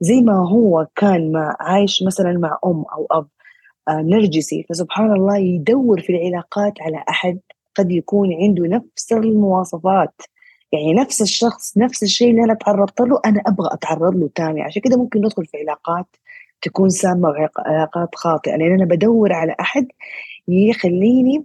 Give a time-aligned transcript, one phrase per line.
[0.00, 3.26] زي ما هو كان مع عايش مثلا مع أم أو أب
[3.88, 7.38] آه، نرجسي فسبحان الله يدور في العلاقات على أحد
[7.74, 10.14] قد يكون عنده نفس المواصفات.
[10.72, 14.62] يعني نفس الشخص نفس الشيء اللي أنا تعرضت له أنا أبغى أتعرض له تاني.
[14.62, 16.06] عشان كده ممكن ندخل في علاقات
[16.62, 18.56] تكون سامة وعلاقات خاطئة.
[18.56, 19.86] لأن أنا بدور على أحد
[20.48, 21.44] يخليني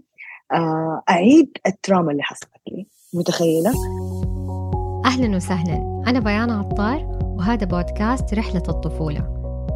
[0.51, 2.85] آه، أعيد التراما اللي حصلت لي.
[3.13, 3.71] متخيلة؟
[5.21, 6.03] أهلا وسهلا.
[6.07, 9.19] أنا بيان عطار وهذا بودكاست رحلة الطفولة.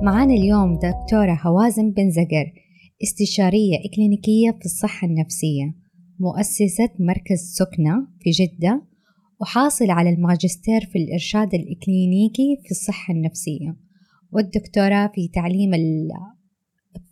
[0.04, 2.54] معانا اليوم دكتورة هوازن بن زقر
[3.04, 5.76] استشارية إكلينيكية في الصحة النفسية
[6.20, 8.82] مؤسسة مركز سكنة في جدة
[9.42, 13.78] وحاصل على الماجستير في الإرشاد الإكلينيكي في الصحة النفسية.
[14.32, 16.10] والدكتوراه في تعليم ال...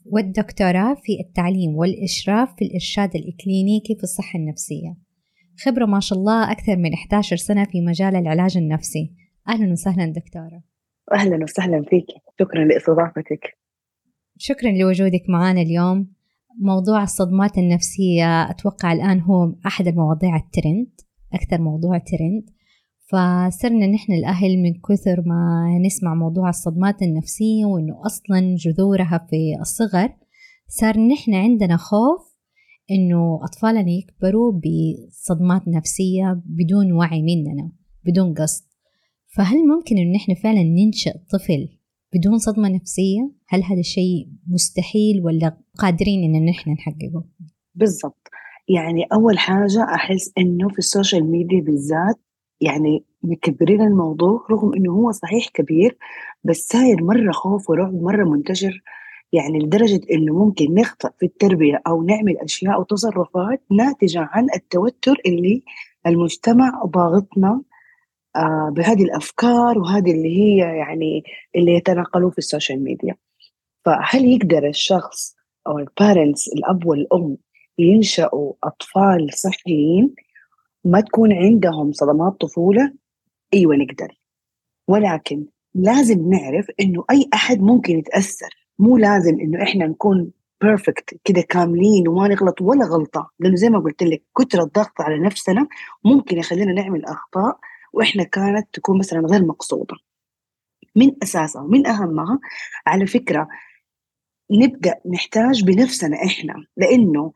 [0.05, 5.02] والدكتوراه في التعليم والإشراف في الإرشاد الإكلينيكي في الصحة النفسية.
[5.57, 9.11] خبرة ما شاء الله أكثر من 11 سنة في مجال العلاج النفسي.
[9.49, 10.63] أهلا وسهلا دكتورة.
[11.13, 12.05] أهلا وسهلا فيك.
[12.39, 13.57] شكرا لإستضافتك.
[14.37, 16.13] شكرا لوجودك معنا اليوم.
[16.61, 20.91] موضوع الصدمات النفسية أتوقع الآن هو أحد المواضيع الترند
[21.33, 22.49] أكثر موضوع ترند.
[23.07, 30.09] فصرنا نحن الأهل من كثر ما نسمع موضوع الصدمات النفسية وإنه أصلا جذورها في الصغر
[30.67, 32.32] صار نحن عندنا خوف
[32.91, 37.71] إنه أطفالنا يكبروا بصدمات نفسية بدون وعي مننا
[38.05, 38.63] بدون قصد
[39.35, 41.69] فهل ممكن إنه نحن فعلا ننشئ طفل
[42.13, 47.23] بدون صدمة نفسية؟ هل هذا الشيء مستحيل ولا قادرين إن نحن نحققه؟
[47.75, 48.27] بالضبط
[48.69, 52.19] يعني أول حاجة أحس إنه في السوشيال ميديا بالذات
[52.61, 55.97] يعني مكبرين الموضوع رغم إنه هو صحيح كبير
[56.43, 58.83] بس صاير مرة خوف ورعب مرة منتشر
[59.33, 65.15] يعني لدرجة إنه ممكن نخطأ في التربية أو نعمل أشياء أو تصرفات ناتجة عن التوتر
[65.25, 65.63] اللي
[66.07, 67.61] المجتمع ضاغطنا
[68.35, 71.23] آه بهذه الأفكار وهذه اللي هي يعني
[71.55, 73.15] اللي يتناقلوا في ال social media.
[73.85, 75.35] فهل يقدر الشخص
[75.67, 77.37] أو ال parents الأب والأم
[77.79, 80.15] ينشأوا أطفال صحيين
[80.85, 82.93] ما تكون عندهم صدمات طفولة؟
[83.53, 84.19] أيوة نقدر.
[84.87, 85.45] ولكن
[85.75, 88.62] لازم نعرف إنه أي أحد ممكن يتأثر.
[88.79, 93.79] مو لازم إنه إحنا نكون بيرفكت كده كاملين وما نغلط ولا غلطة لأنه زي ما
[93.79, 95.67] قلت لك كتر الضغط على نفسنا
[96.05, 97.59] ممكن يخلينا نعمل أخطاء
[97.93, 99.95] وإحنا كانت تكون مثلا غير مقصودة.
[100.95, 102.39] من أساسها ومن أهمها
[102.87, 103.47] على فكرة
[104.51, 107.33] نبدأ نحتاج بنفسنا إحنا لأنه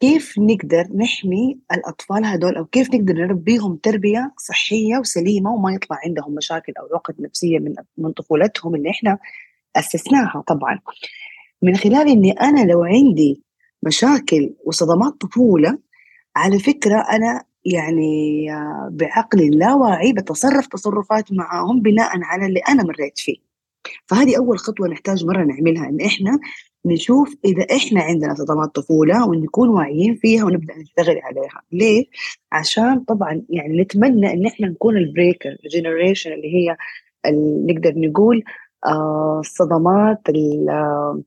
[0.00, 6.34] كيف نقدر نحمي الأطفال هدول أو كيف نقدر نربيهم تربية صحية وسليمة وما يطلع عندهم
[6.34, 9.18] مشاكل أو عقد نفسية من من طفولتهم اللي إحنا
[9.76, 10.78] أسسناها طبعا.
[11.62, 13.42] من خلال إني أنا لو عندي
[13.82, 15.78] مشاكل وصدمات طفولة
[16.36, 18.46] على فكرة أنا يعني
[18.90, 23.36] بعقلي اللاواعي بتصرف تصرفات معاهم بناء على اللي أنا مريت فيه.
[24.06, 26.38] فهذه أول خطوة نحتاج مرة نعملها إن إحنا
[26.86, 31.62] نشوف إذا إحنا عندنا صدمات طفولة ونكون واعيين فيها ونبدأ نشتغل عليها.
[31.72, 32.04] ليه؟
[32.52, 36.76] عشان طبعا يعني نتمنى إن إحنا نكون ال breaker ال generation اللي هي
[37.66, 38.44] نقدر نقول آه
[38.86, 40.20] الصدمات
[40.68, 41.22] آه،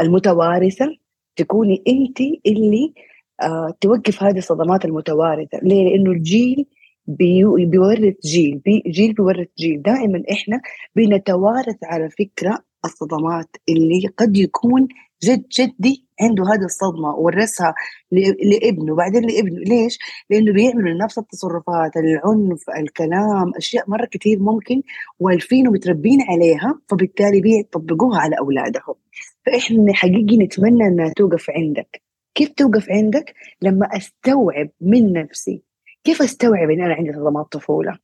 [0.00, 0.96] المتوارثة
[1.36, 2.94] تكوني أنت اللي
[3.42, 6.66] آه توقف هذه الصدمات المتوارثة ليه؟ لأنه الجيل
[7.06, 10.60] بيورث جيل بي جيل بيورث جيل دائما إحنا
[10.96, 14.88] بنتوارث على فكرة الصدمات اللي قد يكون
[15.22, 17.74] جد جدي عنده هذه الصدمة ورثها
[18.12, 19.98] لابنه بعدين لابنه ليش؟
[20.30, 24.82] لأنه بيعملوا نفس التصرفات العنف الكلام أشياء مرة كثير ممكن
[25.20, 28.94] والفين ومتربين عليها فبالتالي بيطبقوها على أولادهم
[29.46, 32.02] فإحنا حقيقي نتمنى أنها توقف عندك
[32.34, 35.62] كيف توقف عندك؟ لما أستوعب من نفسي
[36.04, 37.98] كيف أستوعب أن أنا عندي صدمات طفولة؟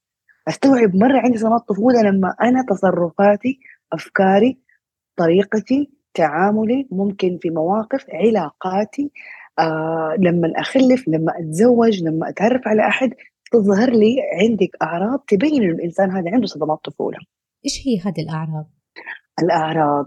[0.48, 3.60] أستوعب مرة عندي صدمات طفولة لما أنا تصرفاتي
[3.92, 4.58] أفكاري
[5.16, 9.10] طريقتي تعاملي ممكن في مواقف علاقاتي
[9.58, 13.14] آه لما أخلف لما أتزوج لما أتعرف على أحد
[13.52, 17.18] تظهر لي عندك أعراض تبين إنه الإنسان هذا عنده صدمات طفولة
[17.64, 18.66] إيش هي هذه الأعراض؟
[19.42, 20.06] الأعراض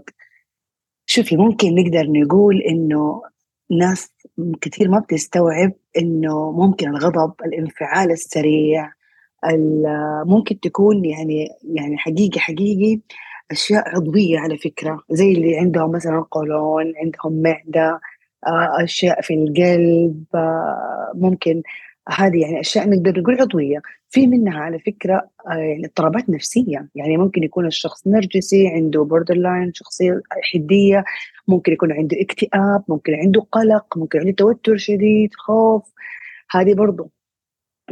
[1.06, 3.22] شوفي ممكن نقدر نقول إنه
[3.70, 4.12] ناس
[4.60, 8.92] كثير ما بتستوعب إنه ممكن الغضب الانفعال السريع
[10.26, 13.00] ممكن تكون يعني يعني حقيقي حقيقي
[13.50, 18.00] أشياء عضوية على فكرة زي اللي عندهم مثلا قولون عندهم معدة
[18.46, 21.62] آه، أشياء في القلب آه، ممكن
[22.08, 23.82] هذه يعني أشياء نقدر نقول عضوية.
[24.10, 29.72] في منها على فكرة آه، يعني اضطرابات نفسية يعني ممكن يكون الشخص نرجسي عنده borderline
[29.74, 30.20] شخصية
[30.54, 31.04] حدية
[31.48, 35.92] ممكن يكون عنده اكتئاب ممكن عنده قلق ممكن عنده توتر شديد خوف.
[36.50, 37.10] هذه برضو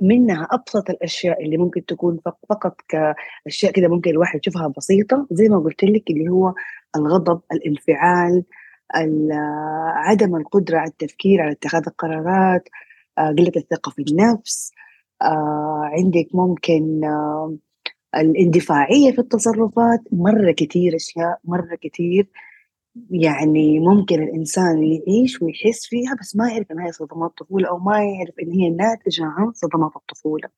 [0.03, 2.19] منها أبسط الأشياء اللي ممكن تكون
[2.49, 6.55] فقط كأشياء كده ممكن الواحد يشوفها بسيطة زي ما قلت لك اللي هو
[6.97, 8.45] الغضب الانفعال
[9.95, 12.69] عدم القدرة على التفكير على اتخاذ القرارات
[13.19, 14.73] آه، قلة الثقة في النفس
[15.23, 17.57] آه، عندك ممكن آه،
[18.17, 22.29] الاندفاعية في التصرفات مرة كثير أشياء مرة كثير
[23.11, 27.97] يعني ممكن الإنسان يعيش ويحس فيها بس ما يعرف إنها هي صدمات طفولة أو ما
[28.05, 30.49] يعرف إن هي ناتجة عن صدمات الطفولة.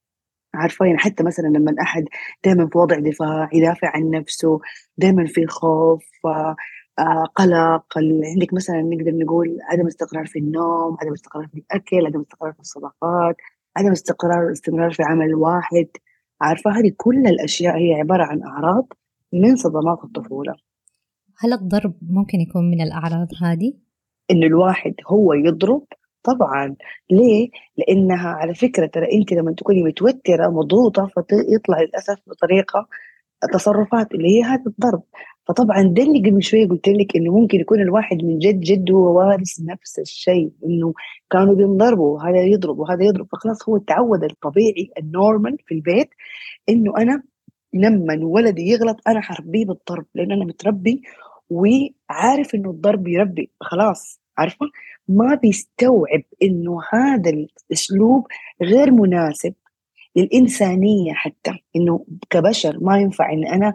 [0.55, 2.05] عارفة؟ يعني حتى مثلا لما أحد
[2.44, 4.61] دائما في وضع دفاع يدافع عن نفسه
[4.99, 6.05] دائما في خوف
[6.99, 7.85] آه، قلق
[8.35, 12.61] عندك مثلا نقدر نقول عدم استقرار في النوم عدم استقرار في الأكل عدم استقرار في
[12.61, 13.37] الصداقات
[13.76, 15.87] عدم استقرار استمرار في عمل واحد.
[16.41, 18.93] عارفة؟ هذه كل الأشياء هي عبارة عن أعراض
[19.33, 20.69] من صدمات الطفولة.
[21.40, 23.72] هل الضرب ممكن يكون من الأعراض هذه؟
[24.31, 25.84] إنه الواحد هو يضرب
[26.22, 26.76] طبعا
[27.10, 32.88] ليه؟ لأنها على فكرة ترى أنت لما تكوني متوترة مضغوطة فيطلع للأسف بطريقة
[33.52, 35.02] تصرفات اللي هي هذا الضرب
[35.48, 39.19] فطبعا ده اللي قبل شوية قلت لك إنه ممكن يكون الواحد من جد جد هو
[39.19, 40.94] وارث نفس الشيء إنه
[41.31, 46.08] كانوا بينضربوا هذا يضرب وهذا يضرب فخلاص هو التعود الطبيعي النورمال في البيت
[46.69, 47.22] إنه أنا
[47.75, 51.02] لما ولدي يغلط أنا حربيه بالضرب لأن أنا متربي
[51.50, 54.67] وعارف إنه الضرب يربي خلاص عارفة؟
[55.08, 58.26] ما بيستوعب إنه هذا الأسلوب
[58.62, 59.55] غير مناسب
[60.17, 63.75] للإنسانية حتى إنه كبشر ما ينفع ان أنا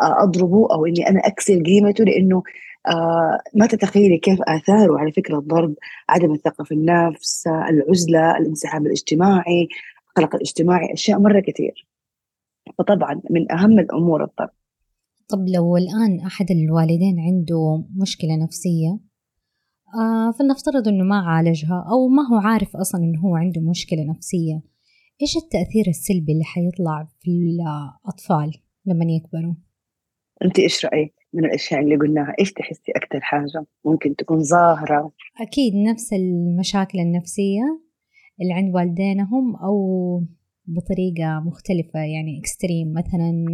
[0.00, 2.42] أضربه أو إني أنا أكسر قيمته لإنه
[2.88, 5.74] آه ما تتخيلي كيف آثاره على فكرة الضرب
[6.08, 9.68] عدم الثقة في النفس العزلة الانسحاب الاجتماعي
[10.08, 11.86] القلق الاجتماعي أشياء مرة كثير.
[12.78, 14.50] فطبعا من أهم الأمور الضرب.
[15.28, 19.00] طب لو الآن أحد الوالدين عنده مشكلة نفسية
[20.00, 24.62] آه فلنفترض أنه ما عالجها أو ما هو عارف أصلا أنه هو عنده مشكلة نفسية
[25.22, 28.52] إيش التأثير السلبي اللي حيطلع في الأطفال
[28.86, 29.54] لما يكبروا؟
[30.44, 35.74] أنت إيش رأيك من الأشياء اللي قلناها إيش تحسي أكثر حاجة ممكن تكون ظاهرة أكيد
[35.74, 37.80] نفس المشاكل النفسية
[38.40, 39.76] اللي عند والدينهم أو
[40.66, 43.46] بطريقة مختلفة يعني اكستريم مثلا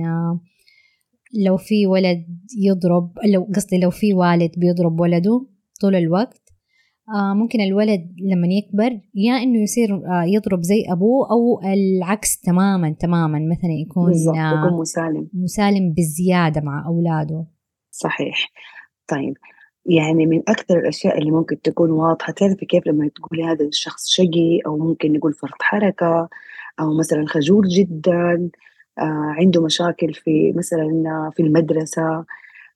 [1.47, 2.25] لو في ولد
[2.59, 5.47] يضرب لو قصدي لو في والد بيضرب ولده
[5.81, 6.41] طول الوقت
[7.15, 12.97] آه ممكن الولد لما يكبر يا إنه يصير آه يضرب زي أبوه أو العكس تماما
[13.01, 13.39] تماما.
[13.39, 15.29] مثلا يكون بالضبط آه يكون مسالم.
[15.35, 17.47] مسالم بزيادة مع أولاده.
[17.91, 18.53] صحيح.
[19.09, 19.35] طيب
[19.87, 24.61] يعني من أكثر الأشياء اللي ممكن تكون واضحة تعرفي كيف لما تقولي هذا الشخص شقي
[24.67, 26.29] أو ممكن نقول فرط حركة
[26.81, 28.51] أو مثلا خجول جدا؟
[29.09, 32.25] عنده مشاكل في مثلا في المدرسة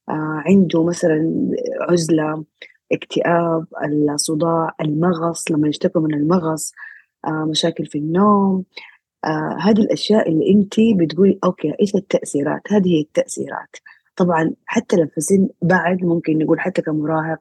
[0.08, 1.50] آه، عنده مثلا
[1.90, 2.44] عزلة
[2.92, 3.66] اكتئاب
[4.14, 6.72] الصداع المغص لما يشتكوا من المغص
[7.26, 8.64] آه، مشاكل في النوم
[9.60, 13.76] هذه الأشياء اللي أنت بتقولي أوكي إيش التأثيرات؟ هذه هي التأثيرات.
[14.16, 17.40] طبعا حتى لو في سن بعد ممكن نقول حتى كمراهق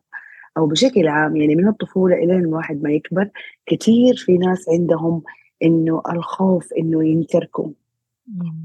[0.57, 3.29] أو بشكل عام يعني من الطفولة إلى الواحد ما يكبر
[3.65, 5.23] كثير في ناس عندهم
[5.63, 7.69] إنه الخوف إنه ينتركوا.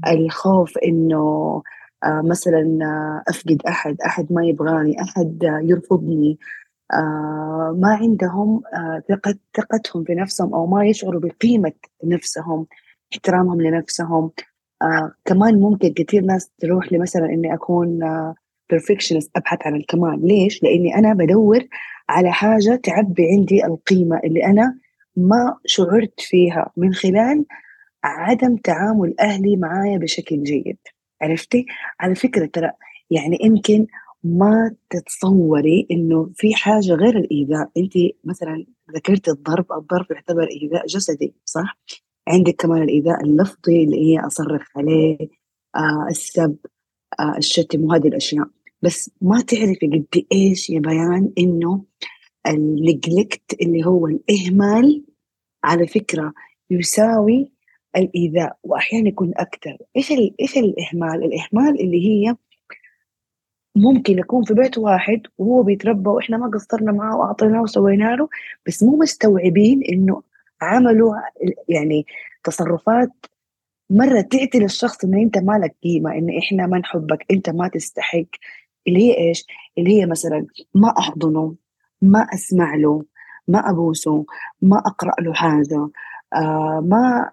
[0.07, 1.61] الخوف إنه
[2.03, 6.37] آه مثلا آه، أفقد أحد أحد ما يبغاني أحد آه يرفضني
[7.75, 8.61] ما عندهم
[9.09, 11.73] ثقة ثقتهم في نفسهم أو ما يشعروا بقيمة
[12.03, 12.67] نفسهم
[13.13, 14.31] احترامهم لنفسهم.
[15.25, 17.99] كمان ممكن كثير ناس تروح لمثلا إني أكون
[18.73, 20.27] perfectionist أبحث عن الكمال.
[20.27, 21.67] ليش؟ لإني أنا بدور
[22.09, 24.77] على حاجة تعبي عندي القيمة اللي أنا
[25.15, 27.45] ما شعرت فيها من خلال
[28.03, 30.77] عدم تعامل أهلي معايا بشكل جيد.
[31.21, 31.65] عرفتي؟
[31.99, 32.71] على فكرة ترى
[33.11, 33.87] يعني يمكن
[34.23, 37.69] ما تتصوري إنه في حاجة غير الإيذاء.
[37.77, 38.65] انت مثلا
[38.95, 41.77] ذكرت الضرب الضرب يعتبر إيذاء جسدي صح؟
[42.27, 45.17] عندك كمان الإيذاء اللفظي اللي هي أصرخ عليه
[45.75, 46.57] آه السب
[47.19, 48.47] آه الشتم وهذه الأشياء.
[48.81, 51.83] بس ما تعرفي قد إيش يا بيان إنه
[52.47, 55.05] النجلكت اللي هو الإهمال
[55.63, 56.33] على فكرة
[56.69, 57.51] يساوي
[57.95, 62.35] الإيذاء وأحيانا يكون أكثر إيش إيش الإهمال؟ الإهمال اللي هي
[63.75, 68.29] ممكن يكون في بيت واحد وهو بيتربى وإحنا ما قصرنا معاه وأعطيناه وسوينا له
[68.67, 70.23] بس مو مستوعبين إنه
[70.61, 71.15] عملوا
[71.69, 72.05] يعني
[72.43, 73.09] تصرفات
[73.89, 78.25] مرة تعطي للشخص ان أنت ما لك قيمة إن إحنا ما نحبك أنت ما تستحق
[78.87, 79.45] اللي هي إيش؟
[79.77, 81.55] اللي هي مثلا ما احضنه
[82.01, 83.05] ما أسمع له
[83.47, 84.25] ما أبوسه
[84.61, 85.89] ما أقرأ له حاجة
[86.35, 87.31] آه ما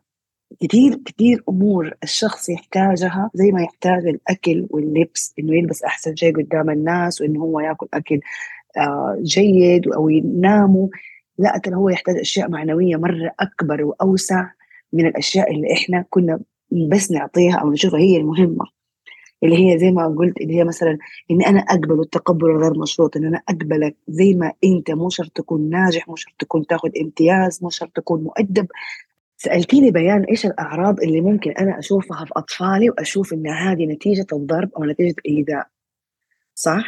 [0.61, 6.71] كثير كثير أمور الشخص يحتاجها زي ما يحتاج الأكل واللبس إنه يلبس أحسن شيء قدام
[6.71, 8.21] الناس وإنه هو يأكل أكل
[8.77, 10.89] آه جيد أو يناموا.
[11.39, 14.51] لا ترى هو يحتاج أشياء معنوية مرة أكبر وأوسع
[14.93, 18.65] من الأشياء اللي إحنا كنا بس نعطيها أو نشوفها هي المهمة.
[19.43, 20.99] اللي هي زي ما قلت اللي هي مثلا
[21.31, 25.71] إني أنا أقبل التقبل الغير مشروط ان أنا أقبلك زي ما أنت مو شرط تكون
[25.71, 28.67] ناجح مو شرط تكون تاخذ امتياز مو شرط تكون مؤدب.
[29.47, 34.71] سألتيني بيان إيش الأعراض اللي ممكن أنا أشوفها في أطفالي وأشوف إن هذه نتيجة الضرب
[34.77, 35.67] أو نتيجة الإيذاء
[36.55, 36.85] صح؟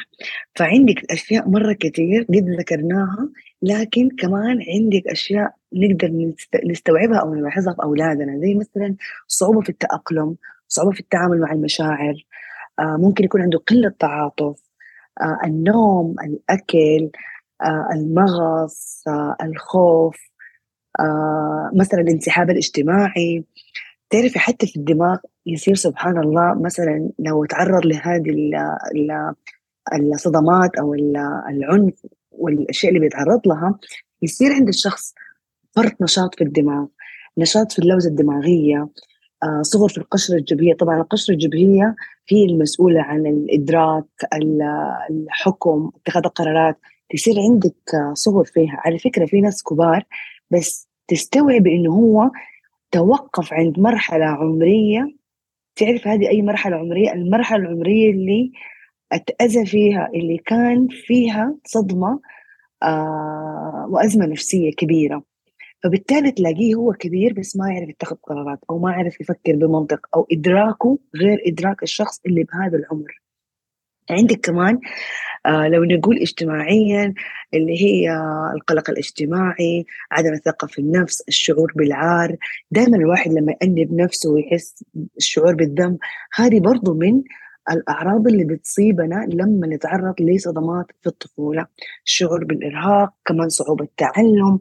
[0.55, 3.29] فعندك أشياء مرة كثير قد ذكرناها
[3.63, 6.33] لكن كمان عندك أشياء نقدر
[6.65, 8.97] نستوعبها أو نلاحظها في أولادنا زي مثلا
[9.27, 10.37] صعوبة في التأقلم،
[10.69, 12.15] صعوبة في التعامل مع المشاعر،
[12.79, 14.63] آه ممكن يكون عنده قلة تعاطف،
[15.21, 17.11] آه النوم، الأكل،
[17.63, 19.05] آه المغص،
[19.43, 20.17] الخوف،
[21.75, 23.45] مثلا الانسحاب الاجتماعي،
[24.11, 28.51] تعرفي حتى في الدماغ يصير سبحان الله مثلا لو تعرض لهذه
[30.15, 30.95] الصدمات أو
[31.51, 31.95] العنف
[32.31, 33.79] والأشياء اللي بيتعرض لها
[34.23, 35.15] يصير عند الشخص
[35.77, 36.87] فرط نشاط في الدماغ
[37.39, 38.89] نشاط في اللوزة الدماغية
[39.43, 40.75] آه، صغر في القشرة الجبهية.
[40.75, 41.97] طبعا القشرة الجبهية
[42.29, 44.05] هي المسؤولة عن الإدراك
[45.11, 46.79] الحكم اتخاذ القرارات.
[47.15, 47.75] تصير عندك
[48.13, 48.83] صغر فيها.
[48.85, 50.05] على فكرة في ناس كبار
[50.51, 52.31] بس تستوعب إنه هو
[52.91, 55.15] توقف عند مرحلة عمرية.
[55.77, 58.53] تعرف هذه أي مرحلة عمرية؟ المرحلة العمرية اللي
[59.13, 62.21] أتأذى فيها اللي كان فيها صدمة
[62.83, 65.23] آه وأزمة نفسية كبيرة.
[65.83, 70.27] فبالتالي تلاقيه هو كبير بس ما يعرف يتخذ قرارات أو ما يعرف يفكر بمنطق أو
[70.33, 73.23] إدراكه غير إدراك الشخص اللي بهذا العمر.
[74.11, 74.79] عندك كمان
[75.49, 77.15] لو نقول اجتماعيا
[77.55, 78.11] اللي هي
[78.55, 82.37] القلق الاجتماعي عدم الثقة في النفس الشعور بالعار.
[82.71, 84.85] دائما الواحد لما يأنب نفسه ويحس
[85.17, 85.99] الشعور بالذنب
[86.35, 87.23] هذه برضو من
[87.71, 91.67] الأعراض اللي بتصيبنا لما نتعرض لصدمات في الطفولة.
[92.07, 94.59] الشعور بالإرهاق كمان صعوبة تعلم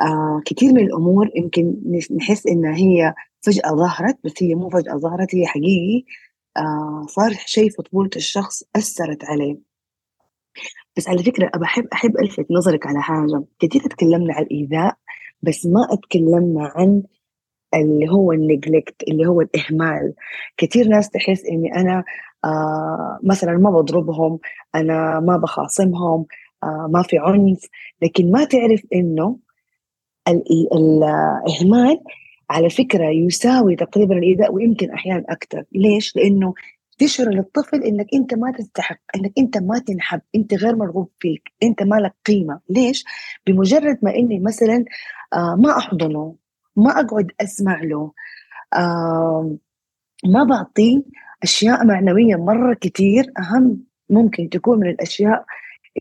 [0.00, 1.76] آه كثير من الأمور يمكن
[2.16, 6.04] نحس إنها هي فجأة ظهرت بس هي مو فجأة ظهرت هي حقيقي.
[6.56, 9.71] آه صار شيء في طفولة الشخص أثرت عليه.
[10.96, 13.44] بس على فكرة أحب أحب ألفت نظرك على حاجة.
[13.58, 14.96] كثير تكلمنا عن الإيذاء
[15.42, 17.02] بس ما أتكلمنا عن
[17.74, 20.14] اللي هو النجلكت اللي هو الإهمال.
[20.56, 22.04] كثير ناس تحس إني أنا
[22.44, 24.38] آه مثلا ما بضربهم
[24.74, 26.26] أنا ما بخاصمهم
[26.64, 27.68] آه ما في عنف.
[28.02, 29.38] لكن ما تعرف إنه
[30.28, 32.00] الإهمال
[32.50, 36.54] على فكرة يساوي تقريبا الإيذاء ويمكن أحيانا أكثر ليش؟ لأنه
[37.02, 41.82] تشعر للطفل إنك أنت ما تستحق إنك أنت ما تنحب أنت غير مرغوب فيك أنت
[41.82, 42.60] ما لك قيمة.
[42.68, 43.04] ليش؟
[43.46, 44.84] بمجرد ما إني مثلا
[45.32, 46.36] آه ما أحضنه
[46.76, 48.12] ما أقعد أسمع له
[48.74, 49.56] آه
[50.26, 51.02] ما بعطيه
[51.42, 55.44] أشياء معنوية مرة كتير أهم ممكن تكون من الأشياء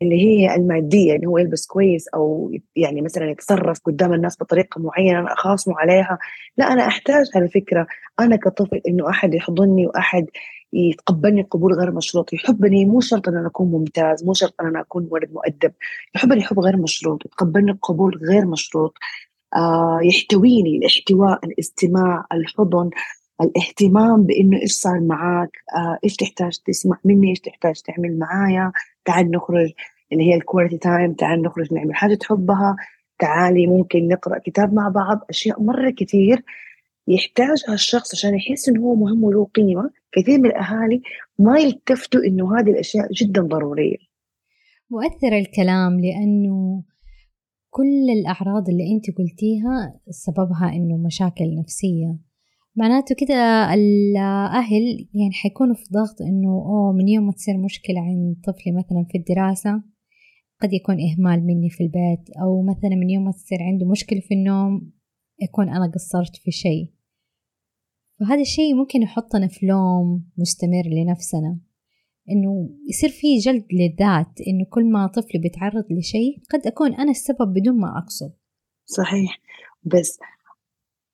[0.02, 5.20] اللي هي المادية انه هو يلبس كويس أو يعني مثلا يتصرف قدام الناس بطريقة معينة
[5.20, 6.18] أنا أخاصمه عليها.
[6.58, 7.88] لا أنا أحتاج على فكرة
[8.20, 10.26] أنا كطفل إنه أحد يحضني وأحد
[10.74, 14.82] يتقبلني قبول غير مشروط يحبني مو شرط إن أنا أكون ممتاز مو شرط إن أنا
[14.82, 15.74] أكون ولد مؤدب
[16.16, 18.94] يحبني حب غير مشروط يتقبلني قبول غير مشروط.
[19.56, 22.90] آه يحتويني الاحتواء الاستماع الحضن
[23.42, 28.72] الاهتمام بإنه إيش صار معك آه إيش تحتاج تسمع مني إيش تحتاج تعمل معايا
[29.06, 29.72] تعال نخرج
[30.12, 32.76] اللي هي ال quality time تعال نخرج نعمل حاجة تحبها
[33.20, 36.44] تعالي ممكن نقرأ كتاب مع بعض أشياء مرة كثير
[37.08, 40.01] يحتاجها الشخص عشان يحس انه هو مهم وله قيمة.
[40.12, 41.02] كثير من الأهالي
[41.40, 43.98] ما يلتفتوا إنه هذه الأشياء جدا ضرورية.
[44.90, 46.84] مؤثر الكلام لأنه
[47.70, 52.20] كل الأعراض اللي أنت قلتيها سببها إنه مشاكل نفسية.
[52.76, 58.36] معناته كده الأهل يعني حيكونوا في ضغط إنه أوه من يوم ما تصير مشكلة عند
[58.48, 59.84] طفلي مثلا في الدراسة
[60.62, 64.34] قد يكون إهمال مني في البيت أو مثلا من يوم ما تصير عنده مشكلة في
[64.34, 64.92] النوم
[65.42, 66.92] يكون أنا قصرت في شيء.
[68.22, 71.60] وهذا الشيء ممكن يحطنا في لوم مستمر لنفسنا.
[72.30, 77.54] إنه يصير في جلد للذات إنه كل ما طفلي بيتعرض لشيء قد أكون أنا السبب
[77.54, 78.34] بدون ما أقصد.
[78.86, 79.42] صحيح.
[79.84, 80.20] بس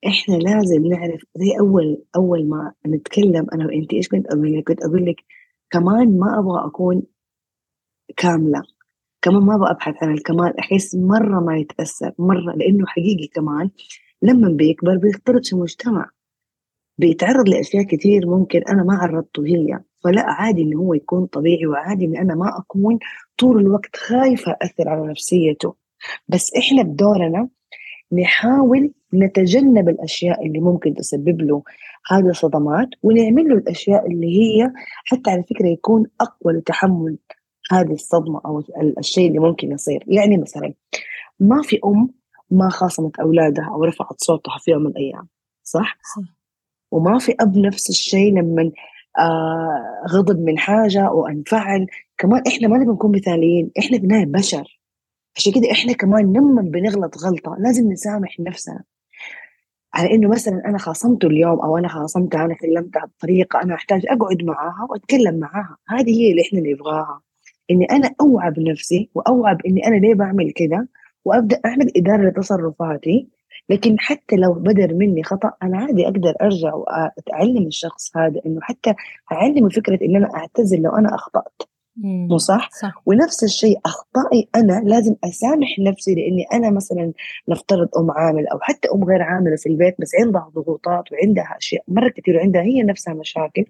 [0.07, 4.83] إحنا لازم نعرف زي أول أول ما نتكلم أنا وأنتِ إيش كنت أقول لِك؟ كنت
[4.83, 5.23] أقول لِك
[5.69, 7.03] كمان ما أبغى أكون
[8.17, 8.61] كاملة،
[9.21, 13.69] كمان ما أبغى أبحث عن الكمال، أحس مرة ما يتأثر، مرة لإنه حقيقي كمان
[14.21, 16.09] لمّا بيكبر بيختلط في مجتمع،
[16.97, 22.05] بيتعرض لأشياء كتير ممكن أنا ما عرضته هي، فلأ عادي إنه هو يكون طبيعي وعادي
[22.05, 22.99] إني أنا ما أكون
[23.37, 25.75] طول الوقت خايفة أأثر على نفسيته،
[26.27, 27.49] بس إحنا بدورنا
[28.11, 31.63] نحاول نتجنب الأشياء اللي ممكن تسبب له
[32.11, 34.71] هذه الصدمات ونعمل له الأشياء اللي هي
[35.05, 37.17] حتى على فكرة يكون أقوى لتحمل
[37.71, 38.63] هذه الصدمة أو
[38.99, 40.03] الشيء اللي ممكن يصير.
[40.07, 40.73] يعني مثلا
[41.39, 42.09] ما في أم
[42.51, 45.27] ما خاصمت أولادها أو رفعت صوتها في يوم من الأيام
[45.63, 46.36] صح؟ صح.
[46.91, 48.71] وما في أب نفس الشيء لما
[49.19, 54.79] آه غضب من حاجة وانفعل كمان إحنا ما نبغى نكون مثاليين إحنا بناء بشر.
[55.37, 58.83] عشان كده إحنا كمان لما بنغلط غلطة لازم نسامح نفسنا.
[59.93, 64.43] على إنه مثلا أنا خاصمته اليوم أو أنا خاصمتها أنا كلمتها بطريقه أنا أحتاج أقعد
[64.43, 65.77] معاها وأتكلم معاها.
[65.87, 67.21] هذه هي اللي إحنا نبغاها.
[67.71, 70.87] إني أنا اوعى بنفسي واوعى باني أنا ليه بعمل كده؟
[71.25, 73.27] وأبدأ أعمل إدارة لتصرفاتي
[73.69, 78.93] لكن حتى لو بدر مني خطأ أنا عادي أقدر أرجع وأتعلم الشخص هذا إنه حتى
[79.31, 81.61] أعلمه فكرة إن أنا اعتذر لو أنا أخطأت.
[81.99, 83.01] مو صح؟ صح.
[83.05, 87.13] ونفس الشيء أخطائي أنا لازم أسامح نفسي لإني أنا مثلا
[87.47, 91.83] نفترض أم عامل أو حتى أم غير عاملة في البيت بس عندها ضغوطات وعندها أشياء
[91.87, 93.65] مرة كثير وعندها هي نفسها مشاكل.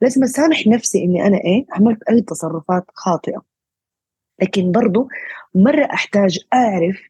[0.00, 3.42] لازم أسامح نفسي إني أنا إيه؟ عملت أي تصرفات خاطئة.
[4.42, 5.08] لكن برضو
[5.54, 7.00] مرة أحتاج أعرف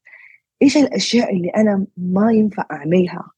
[0.63, 3.31] إيش الأشياء اللي أنا ما ينفع أعملها؟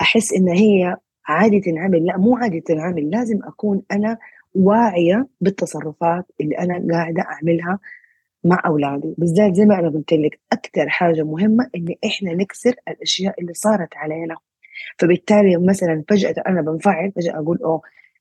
[0.00, 2.06] أحس إن هي عادي تنعمل.
[2.06, 3.10] لا مو عادي تنعمل.
[3.10, 4.18] لازم أكون أنا
[4.54, 7.78] واعية بالتصرفات اللي أنا قاعدة أعملها
[8.44, 9.14] مع أولادي.
[9.18, 13.96] بالذات زي ما أنا قلت لك أكثر حاجة مهمة إن إحنا نكسر الأشياء اللي صارت
[13.96, 14.36] علينا.
[14.98, 17.80] فبالتالي مثلا فجأة أنا بنفعل فجأة أقول أوه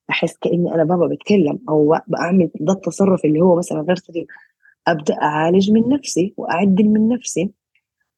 [0.09, 4.25] أحس كأني أنا بابا بتكلم أو بعمل ده التصرف اللي هو مثلا غير سليم
[4.87, 7.51] أبدأ أعالج من نفسي وأعدل من نفسي.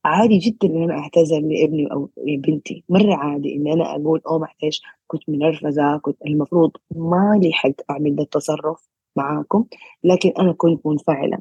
[0.05, 2.83] عادي جدا إن أنا أعتذر لابني أو لبنتي.
[2.89, 8.15] مرة عادي إن أنا أقول أوه معلش كنت منرفزة كنت المفروض ما لي حق أعمل
[8.15, 9.65] ده التصرف معاكم
[10.03, 11.37] لكن أنا كنت منفعلة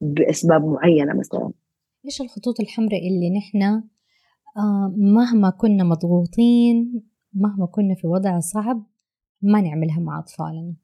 [0.00, 1.52] بأسباب معينة مثلا.
[2.04, 3.62] إيش الخطوط الحمراء اللي نحن
[4.56, 7.02] آه مهما كنا مضغوطين
[7.34, 8.86] مهما كنا في وضع صعب
[9.42, 10.74] ما نعملها مع أطفالنا؟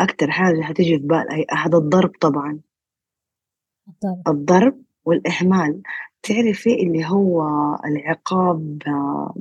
[0.00, 2.60] أكثر حاجة حتيجي في بال اي احد الضرب طبعا.
[3.88, 4.28] الضرب.
[4.28, 5.82] الضرب والإهمال.
[6.28, 7.42] تعرفي اللي هو
[7.84, 8.82] العقاب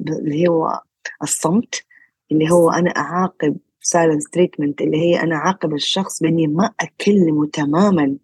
[0.07, 0.81] اللي هو
[1.23, 1.85] الصمت
[2.31, 8.17] اللي هو أنا أعاقب silence treatment اللي هي أنا أعاقب الشخص بإني ما أكلمه تماما.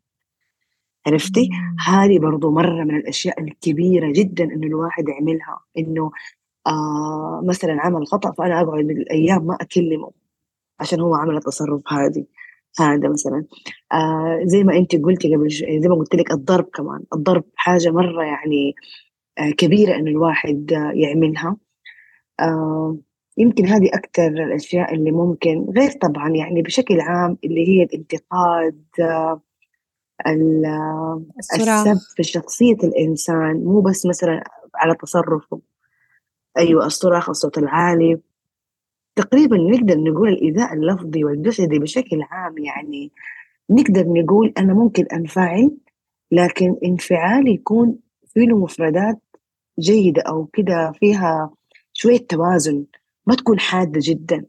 [1.07, 1.49] عرفتي؟
[1.87, 6.11] هذه برضو مرة من الأشياء الكبيرة جدا إنه الواحد يعملها إنه
[6.67, 10.11] آه مثلا عمل خطأ فأنا أقعد الأيام ما أكلمه
[10.79, 12.25] عشان هو عمل التصرف هذه.
[12.79, 13.45] هذا مثلا.
[13.93, 17.03] آه زي ما أنت قلتي قبل زي ما قلت لك الضرب كمان.
[17.15, 18.75] الضرب حاجة مرة يعني
[19.39, 21.57] آه كبيرة انه الواحد آه يعملها.
[22.39, 22.97] آه
[23.37, 29.41] يمكن هذه أكثر الأشياء اللي ممكن غير طبعا يعني بشكل عام اللي هي الانتقاد آه
[31.53, 33.63] السب في شخصية الإنسان.
[33.63, 34.43] مو بس مثلا
[34.75, 35.61] على تصرفه.
[36.57, 38.19] أيوة الصراخ الصوت العالي
[39.15, 43.11] تقريبا نقدر نقول الإيذاء اللفظي والجسدي بشكل عام يعني
[43.69, 45.71] نقدر نقول أنا ممكن أنفعل
[46.31, 47.95] لكن انفعالي يكون
[48.27, 49.21] فيه له مفردات
[49.79, 51.49] جيدة أو كده فيها
[51.93, 52.85] شوية توازن
[53.27, 54.45] ما تكون حادة جدا.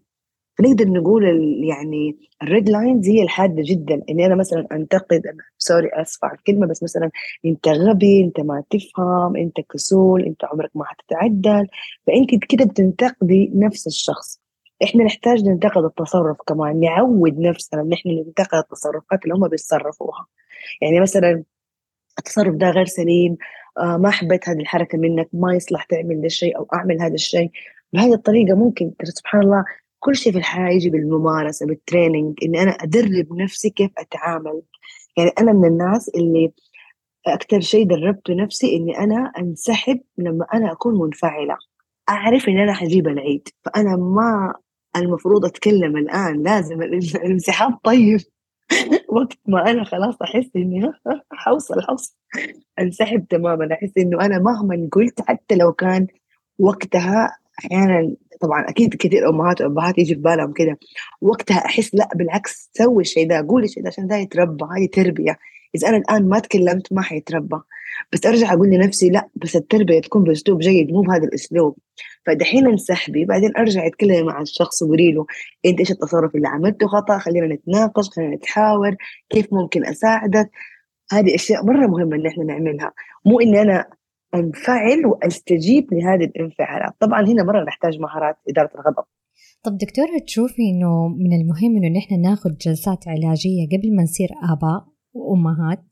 [0.58, 1.24] فنقدر نقول
[1.68, 5.22] يعني ال red lines هي الحادة جدا إني أنا مثلا أنتقد
[5.58, 7.10] sorry اسفه على الكلمة بس مثلا
[7.44, 11.66] أنت غبي أنت ما تفهم أنت كسول أنت عمرك ما حتتعدل
[12.06, 14.41] فأنت كده بتنتقدي نفس الشخص.
[14.84, 20.26] إحنا نحتاج ننتقد التصرف كمان نعود نفسنا إن إحنا ننتقد التصرفات اللي هم بيتصرفوها.
[20.82, 21.42] يعني مثلا
[22.18, 23.36] التصرف ده غير سليم
[23.78, 27.50] آه ما حبيت هذه الحركة منك ما يصلح تعمل ده الشيء أو أعمل هذا الشيء.
[27.92, 29.64] بهذه الطريقة ممكن سبحان الله
[30.00, 34.62] كل شيء في الحياة يجي بالممارسة بالتريننج إني أنا أدرب نفسي كيف أتعامل.
[35.16, 36.52] يعني أنا من الناس اللي
[37.26, 41.56] أكثر شيء دربته نفسي إني أنا أنسحب لما أنا أكون منفعلة.
[42.08, 44.54] أعرف إن أنا حجيب العيد فأنا ما
[44.96, 48.20] المفروض أتكلم الآن لازم الانسحاب طيب.
[49.08, 50.92] وقت ما أنا خلاص أحس إني
[51.32, 52.14] حوصل حوصل.
[52.78, 53.68] انسحب تماما.
[53.72, 56.06] أحس إنه أنا مهما قلت حتى لو كان
[56.58, 60.78] وقتها أحيانا طبعا أكيد كثير أمهات وأبهات يجي في بالهم كده.
[61.20, 65.38] وقتها أحس لا بالعكس سوي الشيء ده قولي الشيء ده عشان ده يتربى هذه تربية.
[65.74, 67.56] إذا أنا الآن ما تكلمت ما حيتربى.
[68.12, 71.76] بس أرجع أقول لنفسي لا بس التربية تكون بأسلوب جيد مو بهذا الأسلوب.
[72.26, 75.26] فدحين انسحبي بعدين أرجع أتكلم مع الشخص وقولي له
[75.66, 78.96] أنت إيش التصرف اللي عملته خطأ؟ خلينا نتناقش خلينا نتحاور
[79.30, 80.50] كيف ممكن أساعدك؟
[81.12, 82.92] هذه أشياء مرة مهمة إن إحنا نعملها.
[83.26, 83.86] مو إني أنا
[84.34, 86.92] أنفعل وأستجيب لهذه الانفعالات.
[87.00, 89.04] طبعا هنا مرة نحتاج مهارات إدارة الغضب.
[89.62, 94.91] طب دكتورة تشوفي إنه من المهم إنه نحن ناخذ جلسات علاجية قبل ما نصير آباء؟
[95.14, 95.84] وأمهات.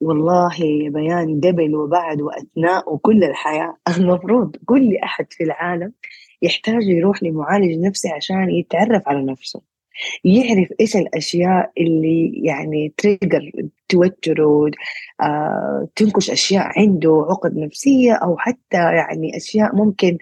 [0.00, 3.76] والله يا بيان قبل وبعد وأثناء وكل الحياة.
[3.98, 5.92] المفروض كل أحد في العالم
[6.42, 9.62] يحتاج يروح لمعالج نفسي عشان يتعرف على نفسه.
[10.24, 13.52] يعرف إيش الأشياء اللي يعني تريجر
[13.88, 14.70] توتره
[15.20, 20.18] آه تنكش أشياء عنده عقد نفسية أو حتى يعني أشياء ممكن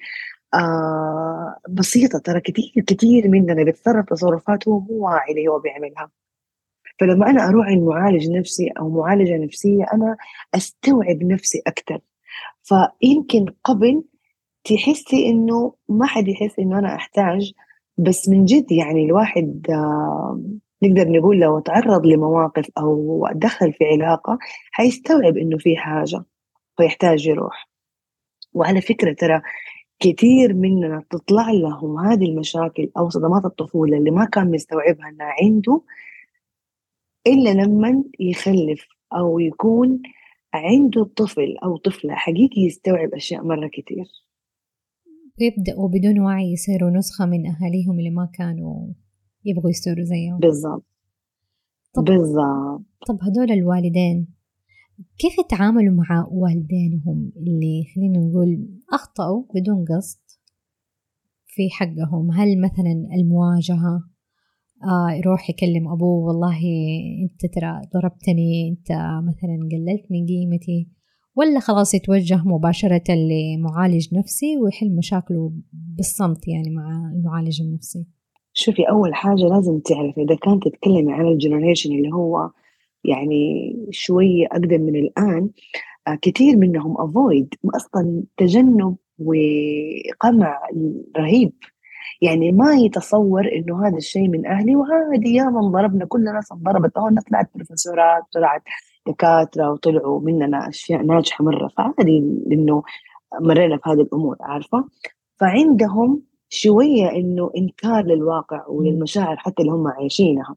[0.54, 2.18] آه بسيطة.
[2.18, 6.10] ترى كتير كتير مننا بيتصرف تصرفات هو مو واعي اللي هو بيعملها.
[7.00, 10.16] فلما أنا أروح عند معالج نفسي أو معالجة نفسية أنا
[10.54, 12.00] أستوعب نفسي أكثر
[12.62, 14.04] فيمكن قبل
[14.64, 17.52] تحسي إنه ما حد يحس إنه أنا أحتاج
[17.98, 19.66] بس من جد يعني الواحد
[20.82, 24.38] نقدر نقول لو تعرض لمواقف أو دخل في علاقة
[24.70, 26.24] حيستوعب إنه في حاجة
[26.76, 27.68] فيحتاج يروح.
[28.52, 29.42] وعلى فكرة ترى
[30.00, 35.82] كثير مننا تطلع لهم هذه المشاكل أو صدمات الطفولة اللي ما كان مستوعبها إنها عنده
[37.26, 40.02] إلا لما يخلف أو يكون
[40.54, 44.04] عنده طفل أو طفلة حقيقي يستوعب أشياء مرة كتير.
[45.40, 48.92] ويبدأوا بدون وعي يصيروا نسخة من أهاليهم اللي ما كانوا
[49.44, 50.38] يبغوا يصيروا زيهم.
[50.38, 50.86] بالضبط.
[51.94, 52.84] طب بالضبط.
[53.08, 54.28] طب هدول الوالدين
[55.18, 60.20] كيف يتعاملوا مع والدينهم اللي خلينا نقول أخطأوا بدون قصد
[61.46, 64.15] في حقهم؟ هل مثلا المواجهة؟
[64.84, 66.58] آه يروح يكلم أبوه والله
[67.22, 68.90] أنت ترى ضربتني أنت
[69.28, 70.88] مثلا قللت من قيمتي.
[71.36, 78.06] ولا خلاص يتوجه مباشرة لمعالج نفسي ويحل مشاكله بالصمت يعني مع المعالج النفسي.
[78.52, 82.50] شوفي أول حاجة لازم تعرفي إذا كانت تتكلمي عن الجنريشن اللي هو
[83.04, 85.50] يعني شوية أقدم من الآن
[86.08, 90.60] آه كثير منهم افويد أصلا تجنب وقمع
[91.16, 91.52] رهيب.
[92.22, 97.20] يعني ما يتصور إنه هذا الشيء من أهلي وعادي يا من ضربنا كلنا انضربت هون
[97.20, 98.62] طلعت بروفيسورات طلعت
[99.06, 101.68] دكاترة وطلعوا مننا أشياء ناجحة مرة.
[101.68, 102.18] فعادي
[102.52, 102.82] إنه
[103.40, 104.84] مرينا في هذه الأمور عارفة؟
[105.40, 110.56] فعندهم شوية إنه إنكار للواقع وللمشاعر حتى اللي هم عايشينها.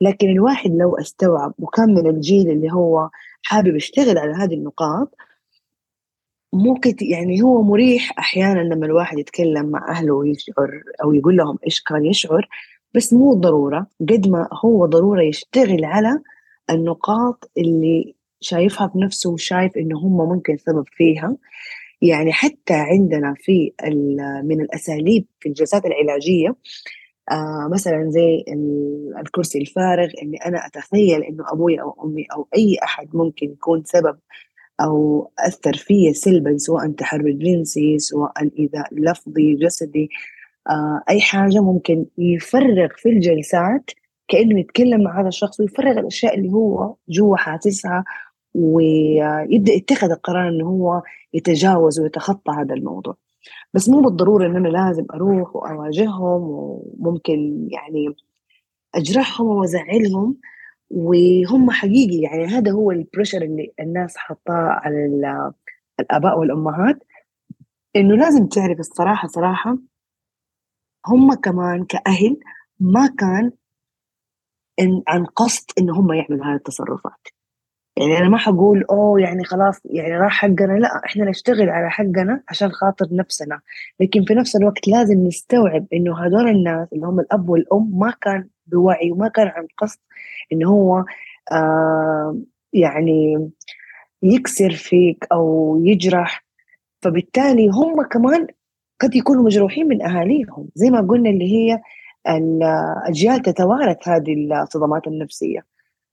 [0.00, 3.10] لكن الواحد لو استوعب وكان من الجيل اللي هو
[3.42, 5.14] حابب يشتغل على هذه النقاط
[6.52, 11.82] ممكن يعني هو مريح أحيانا لما الواحد يتكلم مع أهله ويشعر أو يقول لهم إيش
[11.82, 12.48] كان يشعر
[12.94, 13.86] بس مو ضرورة.
[14.00, 16.20] قد ما هو ضرورة يشتغل على
[16.70, 21.36] النقاط اللي شايفها في نفسه وشايف إنه هم ممكن سبب فيها.
[22.02, 23.72] يعني حتى عندنا في
[24.44, 26.56] من الأساليب في الجلسات العلاجية
[27.30, 28.44] آه مثلا زي
[29.20, 34.18] الكرسي الفارغ إني أنا أتخيل إنه أبوي أو أمي أو أي أحد ممكن يكون سبب
[34.80, 40.08] أو أثر فيا سلبا سواء تحرر جنسي سواء ايذاء لفظي جسدي.
[40.70, 43.90] آه أي حاجة ممكن يفرغ في الجلسات
[44.28, 48.04] كأنه يتكلم مع هذا الشخص ويفرغ الأشياء اللي هو جوا حاسسها
[48.54, 51.02] ويبدأ يتخذ القرار إنه هو
[51.34, 53.16] يتجاوز ويتخطى هذا الموضوع.
[53.74, 56.42] بس مو بالضرورة إن أنا لازم أروح وأواجههم
[56.98, 58.14] وممكن يعني
[58.94, 60.36] أجرحهم وأزعلهم.
[60.90, 65.06] وهم حقيقي يعني هذا هو البريشر اللي الناس حطاه على
[66.00, 66.98] الآباء والأمهات
[67.96, 69.78] إنه لازم تعرف الصراحة صراحة
[71.06, 72.40] هم كمان كأهل
[72.80, 73.52] ما كان
[74.80, 77.28] إن عن قصد إن هم يعملوا هذه التصرفات.
[77.96, 82.42] يعني أنا ما حقول أوه يعني خلاص يعني راح حقنا لا إحنا نشتغل على حقنا
[82.48, 83.60] عشان خاطر نفسنا.
[84.00, 88.48] لكن في نفس الوقت لازم نستوعب إنه هذول الناس اللي هم الأب والأم ما كان
[88.72, 89.98] بوعي وما كان عن قصد
[90.52, 91.04] انه هو
[91.52, 92.36] آه
[92.72, 93.50] يعني
[94.22, 96.44] يكسر فيك أو يجرح.
[97.02, 98.46] فبالتالي هم كمان
[99.00, 100.68] قد يكونوا مجروحين من أهاليهم.
[100.74, 101.80] زي ما قلنا اللي هي
[102.28, 105.64] الأجيال تتوارث هذه الصدمات النفسية.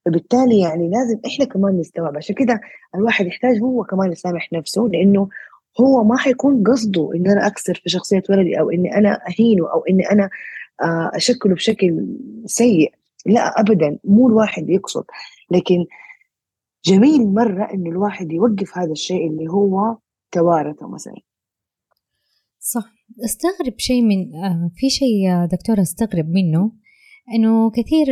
[0.06, 2.18] فبالتالي يعني لازم إحنا كمان نستوعب.
[2.18, 2.62] عشان كده
[2.96, 5.30] الواحد يحتاج هو كمان يسامح نفسه لأنه
[5.82, 9.84] هو ما حيكون قصده إن أنا أكسر في شخصية ولدي أو إني أنا أهينه أو
[9.90, 10.30] إني أنا
[11.16, 12.94] أشكله بشكل سيء.
[13.26, 15.04] لا ابدا مو الواحد يقصد.
[15.52, 15.86] لكن
[16.86, 19.98] جميل مرة انه الواحد يوقف هذا الشيء اللي هو
[20.32, 21.22] توارثه مثلا.
[22.60, 22.98] صح.
[23.26, 26.72] أستغرب شيء من آه، في شيء دكتورة أستغرب منه
[27.34, 28.06] إنه كثير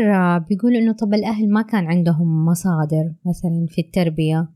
[0.49, 4.49] بيقولوا إنه طب الأهل ما كان عندهم مصادر مثلا في التربية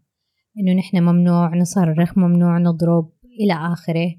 [0.59, 4.15] إنه نحن ممنوع نصرخ ممنوع نضرب إلى آخره.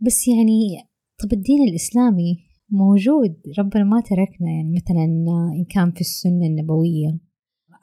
[0.00, 0.88] بس يعني
[1.22, 3.36] طب الدين الإسلامي موجود.
[3.58, 5.04] ربنا ما تركنا يعني مثلا
[5.58, 7.18] إن كان في السنة النبوية.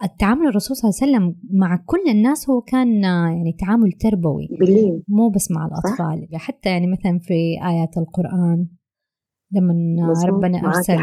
[0.04, 4.48] التعامل الرسول صلى الله عليه وسلم مع كل الناس هو كان يعني تعامل تربوي.
[4.60, 5.04] بالليل.
[5.08, 6.28] مو بس مع الأطفال.
[6.32, 7.34] صح؟ حتى يعني مثلا في
[7.66, 8.68] آيات القرآن
[9.52, 10.98] لما ربنا أرسل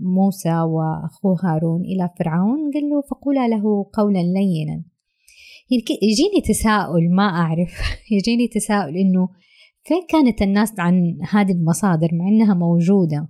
[0.00, 4.84] موسى وأخوه هارون إلى فرعون قال له فقولا له قولا لينا.
[6.02, 7.80] يجيني تساؤل ما أعرف.
[8.16, 9.28] يجيني تساؤل إنه
[9.82, 13.28] فين كانت الناس عن هذه المصادر مع إنها موجودة؟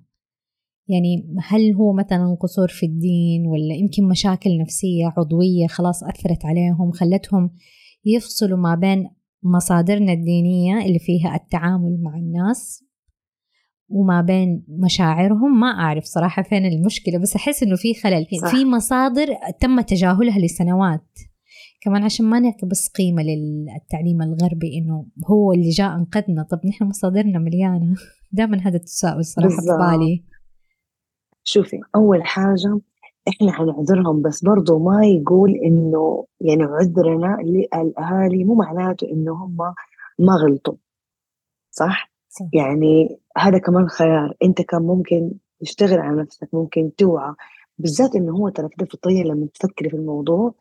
[0.88, 6.90] يعني هل هو مثلا قصور في الدين ولا يمكن مشاكل نفسية عضوية خلاص أثرت عليهم
[6.90, 7.50] خلتهم
[8.04, 9.10] يفصلوا ما بين
[9.42, 12.84] مصادرنا الدينية اللي فيها التعامل مع الناس
[13.88, 18.26] وما بين مشاعرهم؟ ما أعرف صراحة فين المشكلة بس أحس إنه في خلل.
[18.42, 18.50] صح.
[18.50, 19.26] في مصادر
[19.60, 21.08] تم تجاهلها لسنوات.
[21.84, 26.42] كمان عشان ما نعطي بس قيمة للتعليم الغربي إنه هو اللي جاء أنقذنا.
[26.42, 27.96] طب نحن مصادرنا مليانة.
[28.32, 30.24] دائما هذا التساؤل صراحة في بالي.
[31.44, 32.80] شوفي أول حاجة
[33.28, 38.44] إحنا حنعذرهم بس برضو ما يقول إنه يعني عذرنا للأهالي.
[38.44, 39.56] مو معناته إنه هم
[40.18, 40.74] ما غلطوا.
[41.70, 44.36] صح؟ صح؟ يعني هذا كمان خيار.
[44.42, 47.34] أنت كان ممكن تشتغل على نفسك ممكن توعى.
[47.78, 50.54] بالذات إنه هو ترى كده فطريا لما تفكري في الموضوع.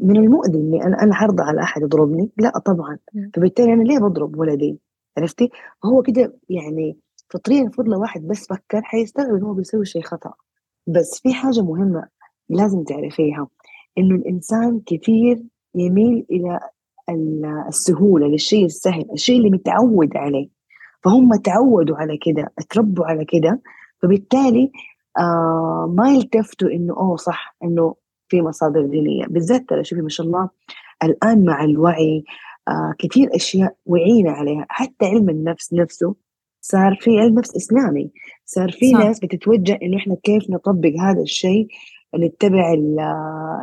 [0.00, 2.98] من المؤذي إني أنا أنا حرضى على أحد يضربني؟ لا طبعا.
[3.34, 4.78] فبالتالي أنا ليه بضرب ولدي؟
[5.18, 5.50] عرفتي؟
[5.84, 6.98] هو كده يعني
[7.30, 10.32] فطريا المفروض لو واحد بس فكر حيستغرب انه هو بيسوي شيء خطأ.
[10.86, 12.08] بس في حاجة مهمة
[12.48, 13.48] لازم تعرفيها
[13.98, 15.42] إنه الإنسان كثير
[15.74, 16.60] يميل إلى
[17.68, 20.48] السهولة للشيء السهل الشيء اللي متعود عليه.
[21.04, 23.60] فهم تعودوا على كده اتربوا على كده
[24.02, 24.72] فبالتالي
[25.18, 27.94] آه ما يلتفتوا إنه أوه صح إنه
[28.32, 29.26] في مصادر دينية.
[29.26, 30.48] بالذات ترى شوفي ما شاء الله
[31.04, 32.24] الآن مع الوعي
[32.68, 34.66] آه كثير أشياء وعينا عليها.
[34.68, 36.14] حتى علم النفس نفسه
[36.60, 38.10] صار في علم نفس إسلامي.
[38.44, 41.66] صار في ناس بتتوجه انه إحنا كيف نطبق هذا الشيء
[42.16, 42.74] نتبع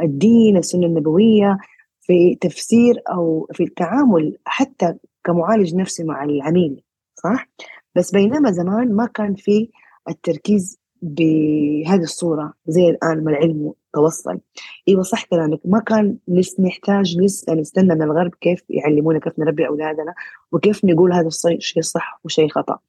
[0.04, 1.58] الدين السنة النبوية
[2.02, 6.84] في تفسير أو في التعامل حتى كمعالج نفسي مع العميل
[7.24, 7.50] صح؟
[7.96, 9.70] بس بينما زمان ما كان في
[10.10, 14.40] التركيز بهذه الصورة زي الآن ما العلم توصل.
[14.88, 15.60] إيوه صح كلامك.
[15.66, 20.14] ما كان لسه نحتاج لسه نستنى من الغرب كيف يعلمونا كيف نربي أولادنا
[20.52, 22.80] وكيف نقول هذا الشيء صح وشيء خطأ.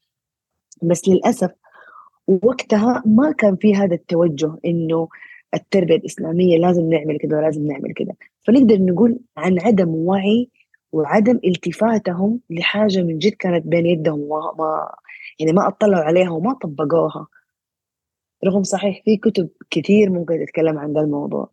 [0.83, 1.51] بس للأسف
[2.43, 5.09] وقتها ما كان في هذا التوجه إنه
[5.55, 8.13] التربية الإسلامية لازم نعمل كذا ولازم نعمل كذا.
[8.47, 10.49] فنقدر نقول عن عدم وعي
[10.93, 14.91] وعدم التفاتهم لحاجة من جد كانت بين يدهم وما
[15.39, 17.27] يعني ما أطلعوا عليها وما طبقوها.
[18.45, 21.51] رغم صحيح في كتب كثير ممكن تتكلم عن ذا الموضوع.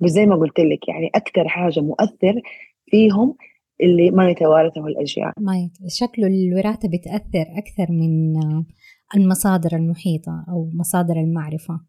[0.00, 2.40] بس زي ما قلت لك يعني أكثر حاجة مؤثر
[2.86, 3.36] فيهم
[3.82, 5.72] اللي ما يتوارثه الأجيال ما يت...
[5.88, 8.34] شكله الوراثة بتأثر أكثر من
[9.16, 11.80] المصادر المحيطة أو مصادر المعرفة.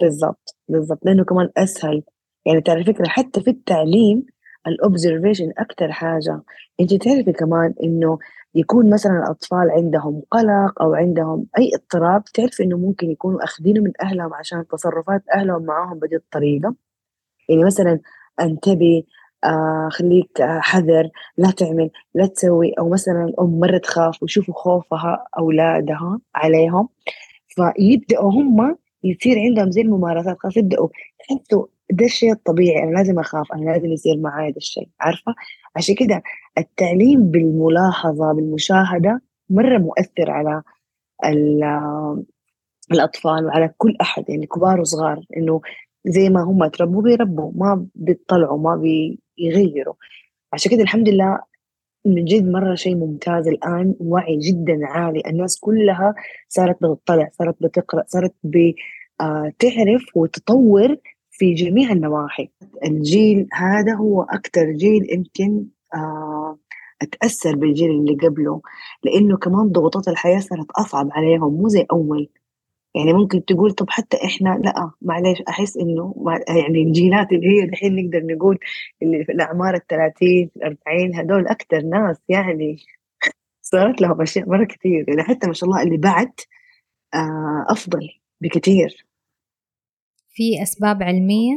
[0.00, 2.02] بالضبط بالضبط لأنه كمان أسهل.
[2.46, 4.26] يعني تعرف فكرة حتى في التعليم
[4.66, 6.42] الأوبزرفيشن أكثر حاجة.
[6.80, 8.18] أنت تعرفي كمان إنه
[8.54, 13.92] يكون مثلا الأطفال عندهم قلق أو عندهم أي اضطراب تعرف إنه ممكن يكونوا أخذينه من
[14.02, 16.74] أهلهم عشان تصرفات أهلهم معاهم بهذه الطريقة.
[17.48, 18.00] يعني مثلا
[18.40, 19.02] انتبه
[19.44, 25.24] آه خليك آه حذر لا تعمل لا تسوي أو مثلا الأم مرة تخاف ويشوفوا خوفها
[25.38, 26.88] أولادها عليهم
[27.48, 33.52] فيبدأوا هم يصير عندهم زي الممارسات خلاص يبدأوا تحسوا ده الشيء الطبيعي أنا لازم أخاف
[33.52, 35.34] أنا لازم يصير معي ده الشيء عارفة؟
[35.76, 36.22] عشان كده
[36.58, 40.62] التعليم بالملاحظة بالمشاهدة مرة مؤثر على
[42.92, 45.60] الأطفال وعلى كل أحد يعني كبار وصغار إنه
[46.06, 49.94] زي ما هم تربوا بيربوا ما بيطلعوا ما بيغيروا.
[50.52, 51.40] عشان كده الحمد لله
[52.04, 56.14] من جد مرة شيء ممتاز الآن وعي جدا عالي الناس كلها
[56.48, 60.96] صارت بتطلع صارت بتقرأ صارت بتعرف آه، وتطور
[61.38, 62.48] في جميع النواحي.
[62.84, 66.58] الجيل هذا هو أكثر جيل يمكن آه
[67.02, 68.60] أتأثر بالجيل اللي قبله
[69.04, 72.28] لأنه كمان ضغوطات الحياة صارت أصعب عليهم مو زي أول.
[72.94, 76.14] يعني ممكن تقول طب حتى إحنا لا معلش أحس إنه
[76.48, 78.58] يعني الجيلات اللي هي الحين نقدر نقول
[79.02, 82.76] اللي في الأعمار ال 30 40 هذول أكثر ناس يعني
[83.62, 86.32] صارت لهم أشياء مرة كثير يعني حتى ما شاء الله اللي بعد
[87.14, 88.08] آه أفضل
[88.40, 89.07] بكثير
[90.38, 91.54] في أسباب علمية؟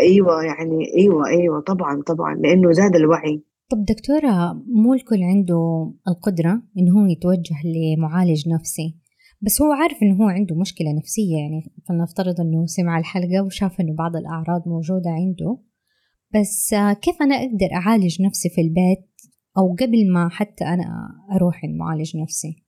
[0.00, 3.42] أيوة يعني أيوة أيوة طبعا طبعا لأنه زاد الوعي.
[3.70, 8.96] طب دكتورة مو الكل عنده القدرة إنه هو يتوجه لمعالج نفسي
[9.42, 13.94] بس هو عارف إنه هو عنده مشكلة نفسية يعني فلنفترض إنه سمع الحلقة وشاف إنه
[13.94, 15.58] بعض الأعراض موجودة عنده
[16.34, 19.10] بس كيف أنا أقدر أعالج نفسي في البيت
[19.58, 22.64] أو قبل ما حتى أنا أروح المعالج نفسي؟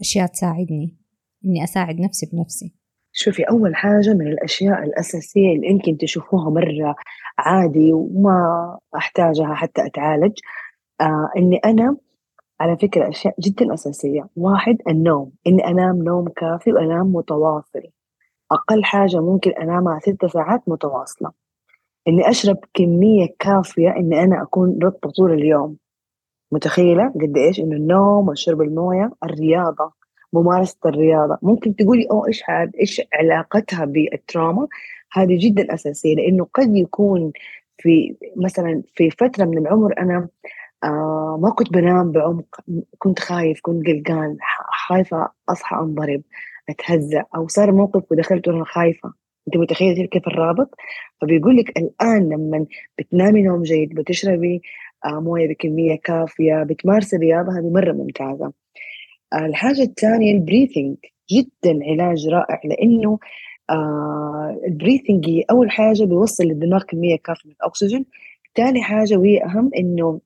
[0.00, 0.96] أشياء تساعدني
[1.44, 2.75] إني أساعد نفسي بنفسي.
[3.18, 6.96] شوفي أول حاجة من الأشياء الأساسية اللي يمكن تشوفوها مرة
[7.38, 10.32] عادي وما أحتاجها حتى أتعالج
[11.00, 11.96] آه إني أنا
[12.60, 14.28] على فكرة أشياء جدا أساسية.
[14.36, 15.32] واحد النوم.
[15.46, 17.82] إني أنام نوم كافي وأنام متواصل.
[18.52, 21.30] أقل حاجة ممكن أنامها ست ساعات متواصلة.
[22.08, 25.76] إني أشرب كمية كافية إني أنا أكون رطبة طول اليوم.
[26.52, 29.92] متخيلة؟ قد إيش؟ إنه النوم وشرب الموية الرياضة.
[30.32, 31.38] ممارسة الرياضة.
[31.42, 34.68] ممكن تقولي أو إيش هذا إيش علاقتها بالتراما؟
[35.12, 37.32] هذه جدا أساسية لأنه قد يكون
[37.78, 40.28] في مثلا في فترة من العمر أنا
[40.84, 42.60] آه ما كنت بنام بعمق
[42.98, 44.36] كنت خايف كنت قلقان
[44.88, 46.22] خايفة أصحى أنضرب
[46.68, 49.12] أتهزأ أو صار موقف ودخلت وأنا خايفة.
[49.48, 50.74] أنت متخيلة كيف الرابط؟
[51.20, 52.66] فبيقول لك الآن لما
[52.98, 54.62] بتنامي نوم جيد بتشربي
[55.06, 58.52] آه موية بكمية كافية بتمارسي الرياضة هذه مرة ممتازة.
[59.34, 60.96] الحاجة الثانية ال breathing
[61.32, 63.18] جدا علاج رائع لأنه
[63.70, 68.06] آه ال breathing أول حاجة بيوصل للدماغ كمية كافية من الأكسجين.
[68.56, 70.20] ثاني حاجة وهي أهم إنه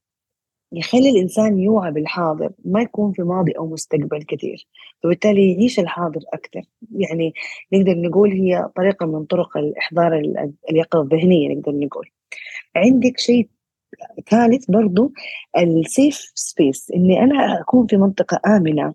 [0.73, 4.67] يخلي الإنسان يوعى بالحاضر ما يكون في ماضي أو مستقبل كثير
[5.03, 6.63] فبالتالي يعيش الحاضر أكثر
[6.97, 7.35] يعني
[7.73, 10.23] نقدر نقول هي طريقة من طرق الإحضار
[10.71, 12.11] اليقظة الذهنية نقدر نقول.
[12.77, 13.49] عندك شيء
[14.31, 15.13] ثالث برضو
[15.59, 18.95] السيف سبيس إني أنا أكون في منطقة آمنة.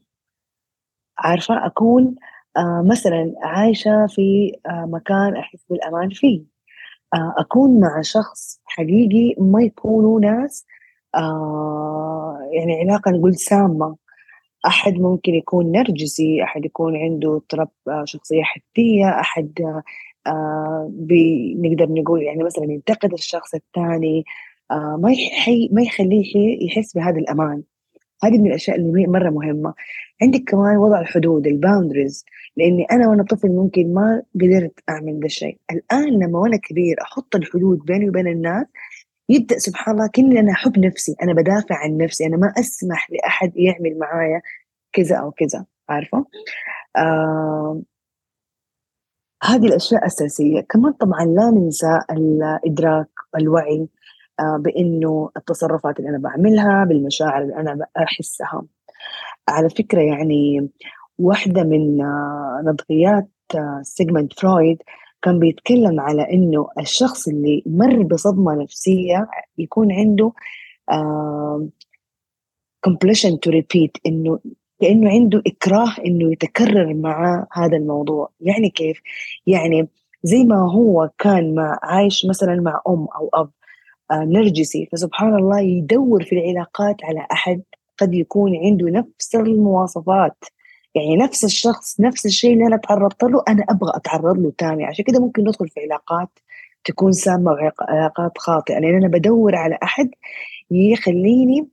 [1.18, 2.16] عارفة؟ أكون
[2.58, 6.44] آه مثلا عايشة في آه مكان أحس بالأمان فيه.
[7.14, 10.66] آه أكون مع شخص حقيقي ما يكونوا ناس
[12.52, 13.96] يعني علاقة نقول سامة.
[14.68, 17.70] أحد ممكن يكون نرجسي أحد يكون عنده اضطراب
[18.06, 19.62] شخصية حدية أحد
[20.28, 24.26] آه بنقدر نقول يعني مثلا ينتقد الشخص الثاني
[24.72, 26.34] آه ما يحي ما يخليه
[26.66, 27.64] يحس بهذا الأمان.
[28.24, 29.74] هذه من الأشياء اللي مرة مهمة.
[30.22, 32.26] عندك كمان وضع الحدود الباوندريز
[32.58, 35.58] لأني أنا وأنا طفل ممكن ما قدرت أعمل ذا الشيء.
[35.72, 38.66] الآن لما وأنا كبير أحط الحدود بيني وبين الناس
[39.30, 43.52] يبدأ سبحان الله كني أنا احب نفسي أنا بدافع عن نفسي أنا ما أسمح لأحد
[43.58, 44.42] يعمل معايا
[44.94, 45.66] كذا أو كذا.
[45.90, 46.26] عارفة؟
[46.98, 47.82] آه
[49.44, 50.62] هذه الأشياء أساسية.
[50.62, 53.80] كمان طبعا لا ننسى الادراك الوعي.
[53.82, 53.88] آه
[54.40, 58.64] بإنه التصرفات اللي أنا بعملها بالمشاعر اللي أنا احسها
[59.50, 60.70] على فكرة يعني
[61.20, 64.78] واحدة من آه نظريات آه سيجموند فرويد
[65.22, 70.32] كان بيتكلم على إنه الشخص اللي مر بصدمة نفسية يكون عنده
[72.88, 74.40] compulsion to repeat إنه
[74.82, 78.30] كأنه عنده إكراه إنه يتكرر مع هذا الموضوع.
[78.42, 79.02] يعني كيف؟
[79.48, 79.88] يعني
[80.24, 83.65] زي ما هو كان مع عايش مثلا مع أم أو أب آه
[84.12, 84.90] نرجسي.
[84.92, 87.62] فسبحان الله يدور في العلاقات على أحد
[87.98, 90.38] قد يكون عنده نفس المواصفات.
[90.96, 95.06] يعني نفس الشخص نفس الشيء اللي أنا تعرضت له أنا أبغى أتعرض له ثاني عشان
[95.06, 96.30] كده ممكن ندخل في علاقات
[96.84, 98.80] تكون سامة وعلاقات خاطئة.
[98.80, 100.10] لأن أنا بدور على أحد
[100.72, 101.68] يخليني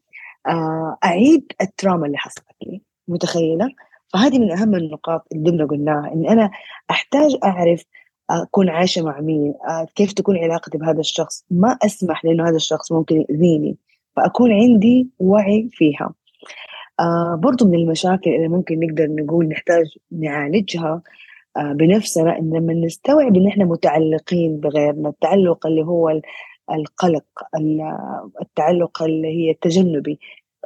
[0.48, 2.82] آه، أعيد التراما اللي حصلت لي.
[3.08, 3.68] متخيلة؟
[4.12, 6.50] فهذه من أهم النقاط اللي قلناها إن أنا
[6.90, 7.84] أحتاج أعرف
[8.32, 12.92] أكون عايشة مع مين آه، كيف تكون علاقتي بهذا الشخص؟ ما أسمح لأنه هذا الشخص
[12.92, 13.76] ممكن يؤذيني
[14.16, 16.12] فأكون عندي وعي فيها.
[17.00, 21.02] آه برضو من المشاكل اللي ممكن نقدر نقول نحتاج نعالجها
[21.56, 26.20] آه بنفسنا إن لما نستوعب إن إحنا متعلقين بغيرنا التعلق اللي هو
[26.70, 27.24] القلق
[28.42, 30.18] التعلق اللي هي التجنبي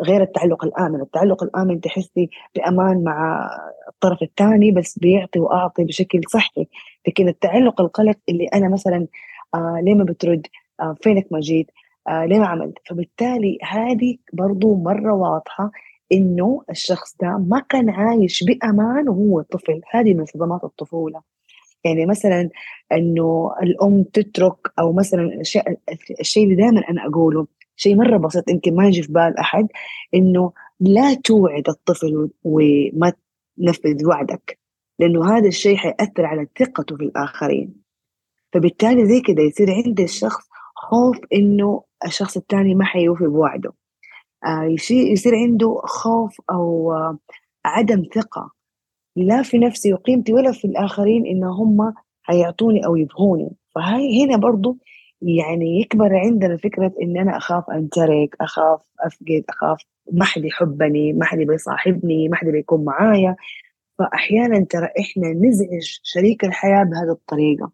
[0.02, 1.00] غير التعلق الآمن.
[1.00, 3.50] التعلق الآمن تحسي بأمان مع
[3.88, 6.66] الطرف الثاني بس بيعطي وأعطي بشكل صحي.
[7.08, 9.06] لكن التعلق القلق اللي أنا مثلا
[9.54, 10.46] آه ليه ما بترد؟
[10.80, 11.70] آه فينك ما جيت؟
[12.08, 15.70] آه ليه ما عملت؟ فبالتالي هذه برضو مرة واضحة
[16.12, 19.80] إنه الشخص ده ما كان عايش بأمان وهو طفل.
[19.90, 21.22] هذه من صدمات الطفولة.
[21.84, 22.50] يعني مثلا
[22.92, 25.40] إنه الأم تترك أو مثلا
[26.20, 29.68] الشيء اللي دائما أنا أقوله شيء مرة بسيط يمكن ما يجي في بال أحد
[30.14, 33.12] إنه لا توعد الطفل وما
[33.58, 34.58] تنفذ وعدك.
[34.98, 37.74] لأنه هذا الشيء حيأثر على ثقته في الآخرين.
[38.52, 43.72] فبالتالي زي كده يصير عند الشخص خوف إنه الشخص الثاني ما حيوفي بوعده.
[44.46, 47.18] آه، يصير عنده خوف أو آه،
[47.64, 48.50] عدم ثقة.
[49.16, 54.78] لا في نفسي وقيمتي ولا في الآخرين إن هم حيعطوني أو يبغوني فهاي هنا برضو
[55.22, 59.82] يعني يكبر عندنا فكرة إن أنا أخاف أنترك أخاف أفقد أخاف
[60.12, 63.36] ما حد يحبني ما حد بيصاحبني ما حد بيكون معايا.
[63.98, 67.70] فأحيانا ترى إحنا نزعج شريك الحياة بهذه الطريقة.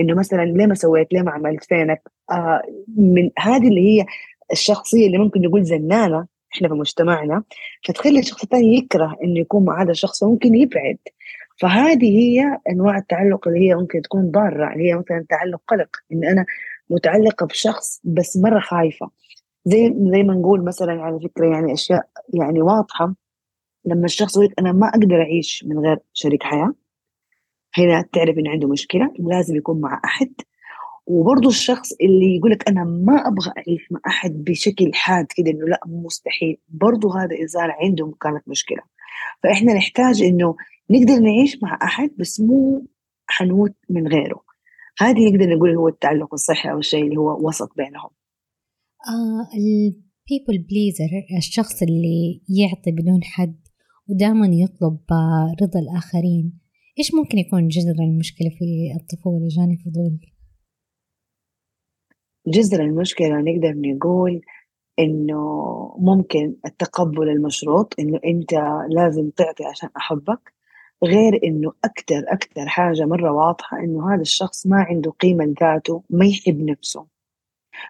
[0.00, 2.62] إنه مثلا ليه ما سويت؟ ليه ما عملت فينك؟ آه
[2.96, 4.06] من هذه اللي هي
[4.52, 7.42] الشخصية اللي ممكن نقول زنانة إحنا في مجتمعنا
[7.88, 10.98] فتخلي الشخص الثاني يكره إنه يكون مع هذا الشخص وممكن يبعد.
[11.60, 16.24] فهذه هي أنواع التعلق اللي هي ممكن تكون ضارة اللي هي مثلا تعلق قلق إن
[16.24, 16.46] أنا
[16.90, 19.10] متعلقة بشخص بس مرة خايفة.
[19.64, 23.14] زي زي ما نقول مثلا على فكرة يعني أشياء يعني واضحة.
[23.86, 26.74] لما الشخص يقول أنا ما أقدر أعيش من غير شريك حياة
[27.78, 30.34] هنا تعرف إنه عنده مشكلة لازم يكون مع أحد.
[31.06, 35.66] وبرضه الشخص اللي يقول لك أنا ما أبغى أعيش مع أحد بشكل حاد كده إنه
[35.66, 38.82] لا مستحيل برضه هذا انسان عنده كانت مشكلة.
[39.42, 40.56] فإحنا نحتاج إنه
[40.90, 42.86] نقدر نعيش مع أحد بس مو
[43.26, 44.40] حنموت من غيره.
[44.98, 48.10] هذه نقدر نقول هو التعلق الصحي أو الشيء اللي هو وسط بينهم.
[49.08, 53.65] آه البيبل بليزر الشخص اللي يعطي بدون حد
[54.08, 54.98] ودائما يطلب
[55.62, 56.58] رضا الآخرين.
[56.98, 60.18] إيش ممكن يكون جذر المشكلة في الطفولة جاني فضول
[62.46, 64.40] جذر المشكلة نقدر نقول
[64.98, 65.42] إنه
[65.98, 68.52] ممكن التقبل المشروط إنه أنت
[68.88, 70.52] لازم تعطي عشان أحبك
[71.04, 76.26] غير إنه أكتر أكتر حاجة مرة واضحة إنه هذا الشخص ما عنده قيمة لذاته ما
[76.26, 77.06] يحب نفسه.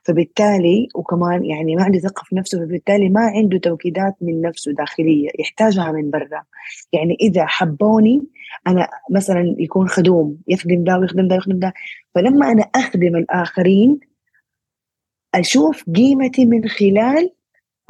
[0.04, 5.28] فبالتالي وكمان يعني ما عنده ثقة في نفسه فبالتالي ما عنده توكيدات من نفسه داخلية
[5.38, 6.42] يحتاجها من برا.
[6.92, 8.22] يعني إذا حبوني
[8.66, 11.72] أنا مثلا يكون خدوم يخدم ده ويخدم ده ويخدم ده
[12.14, 14.00] فلما أنا أخدم الآخرين
[15.34, 17.30] أشوف قيمتي من خلال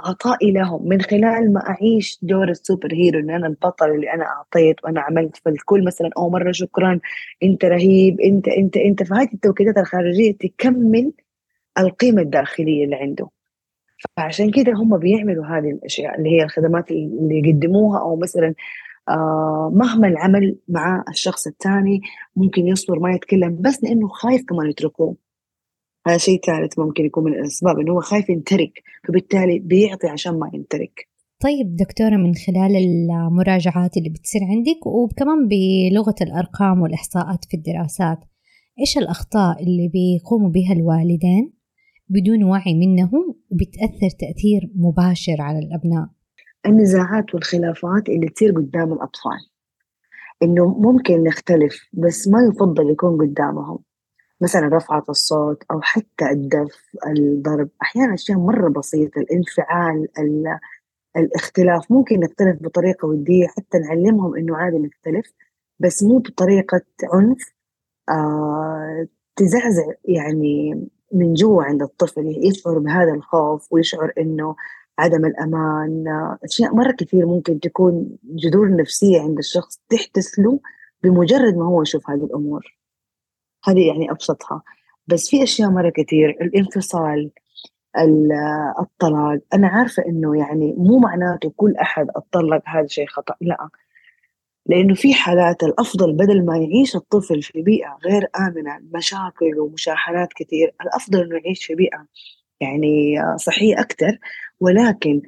[0.01, 4.85] عطائي لهم من خلال ما أعيش دور السوبر هيرو إن أنا البطل اللي أنا أعطيت
[4.85, 5.37] وأنا عملت.
[5.37, 7.01] فالكل مثلا أو مرة شكرا
[7.43, 9.03] أنت رهيب أنت أنت أنت.
[9.03, 11.13] فهذه التوكيدات الخارجية تكمل
[11.79, 13.29] القيمة الداخلية اللي عنده.
[14.17, 18.55] فعشان كده هم بيعملوا هذه الأشياء اللي هي الخدمات اللي يقدموها أو مثلا
[19.09, 22.01] آه مهما العمل مع الشخص الثاني
[22.37, 25.17] ممكن يصبر ما يتكلم بس لأنه خايف كمان يتركوه.
[26.07, 30.51] هذا شيء ثالث ممكن يكون من الأسباب إنه هو خايف ينترك فبالتالي بيعطي عشان ما
[30.55, 31.09] ينترك.
[31.43, 38.19] طيب دكتورة من خلال المراجعات اللي بتصير عندك وكمان بلغة الأرقام والإحصاءات في الدراسات
[38.81, 41.56] إيش الأخطاء اللي بيقوموا بها الوالدين؟
[42.09, 46.09] بدون وعي منهم وبتأثر تأثير مباشر على الأبناء.
[46.67, 49.41] النزاعات والخلافات اللي تصير قدام الأطفال.
[50.43, 53.79] إنه ممكن نختلف بس ما يفضل يكون قدامهم.
[54.41, 57.71] مثلا رفعة الصوت أو حتى الدف الضرب.
[57.83, 60.09] أحيانا أشياء مرة بسيطة الانفعال
[61.17, 61.93] الاختلاف.
[61.93, 65.33] ممكن نختلف بطريقة ودية حتى نعلمهم إنه عادي نختلف
[65.81, 66.81] بس مو بطريقة
[67.13, 67.55] عنف
[68.09, 74.57] آه تزعزع يعني من جوا عند الطفل يشعر بهذا الخوف ويشعر إنه
[74.99, 76.05] عدم الأمان.
[76.45, 80.61] أشياء مرة كثير ممكن تكون جذور نفسية عند الشخص تحدث له
[81.03, 82.79] بمجرد ما هو يشوف هذه الأمور.
[83.65, 84.63] هذه يعني أبسطها.
[85.07, 87.31] بس في أشياء مرة كثير الانفصال
[88.81, 89.41] الطلاق.
[89.55, 93.69] أنا عارفة إنه يعني مو معناته كل أحد أتطلق هذا شيء خطأ لا.
[94.69, 100.75] لأنه في حالات الأفضل بدل ما يعيش الطفل في بيئة غير آمنة مشاكل ومشاحنات كثير
[100.83, 102.07] الأفضل إنه يعيش في بيئة
[102.61, 104.19] يعني صحية أكثر
[104.61, 105.23] ولكن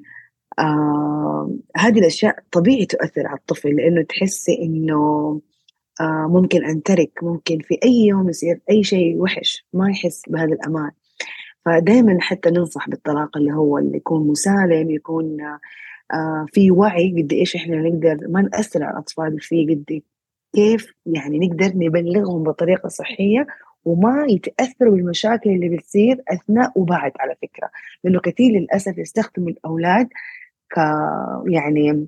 [0.58, 5.40] آه هذه الأشياء طبيعي تؤثر على الطفل لأنه تحسي إنه
[6.00, 10.90] آه ممكن أنترك ممكن في أي يوم يصير أي شيء وحش ما يحس بهذا الأمان.
[11.64, 15.36] فدائما حتى ننصح بالطلاق اللي هو اللي يكون مسالم يكون
[16.12, 20.00] آه في وعي قد إيش إحنا نقدر ما نأثر على الأطفال فيه قد
[20.54, 23.46] كيف يعني نقدر نبلغهم بطريقة صحية
[23.84, 27.70] وما يتأثروا بالمشاكل اللي بتصير أثناء وبعد على فكرة.
[28.04, 30.08] لأنه كثير للأسف يستخدموا الأولاد
[30.70, 30.76] ك
[31.46, 32.06] يعني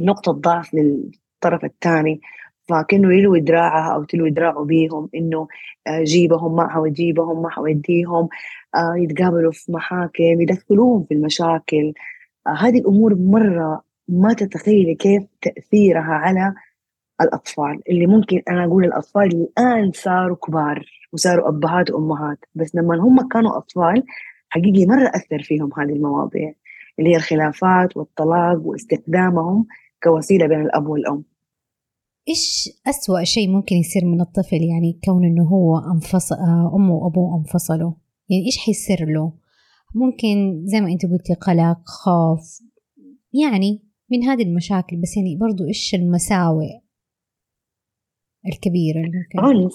[0.00, 2.20] نقطة ضعف للطرف الثاني
[2.68, 5.48] فكأنه يلوي دراعها أو تلوي دراعه بيهم إنه
[5.86, 8.28] آه، جيبهم معها وجيبهم معها وديهم
[8.74, 11.92] آه، يتقابلوا في محاكم يدخلوهم في المشاكل.
[12.48, 16.54] هذه الأمور مرة ما تتخيلي كيف تأثيرها على
[17.20, 17.82] الأطفال.
[17.90, 23.56] اللي ممكن أنا أقول الأطفال الآن صاروا كبار وصاروا أبهات وأمهات بس لما هم كانوا
[23.56, 24.02] أطفال
[24.48, 26.54] حقيقي مرة أثر فيهم هذه المواضيع
[26.98, 29.66] اللي هي الخلافات والطلاق واستخدامهم
[30.02, 31.24] كوسيلة بين الأب والأم.
[32.28, 36.36] إيش أسوأ شيء ممكن يصير من الطفل؟ يعني كون إنه هو انفصل
[36.74, 37.92] أمه وأبوه أنفصلوا.
[38.30, 39.32] يعني إيش حيصير له؟
[39.94, 42.62] ممكن زي ما انت قلتي قلق خوف
[43.32, 46.82] يعني من هذه المشاكل بس يعني برضو إيش المساوئ
[48.46, 49.74] الكبيرة اللي ممكن عنف.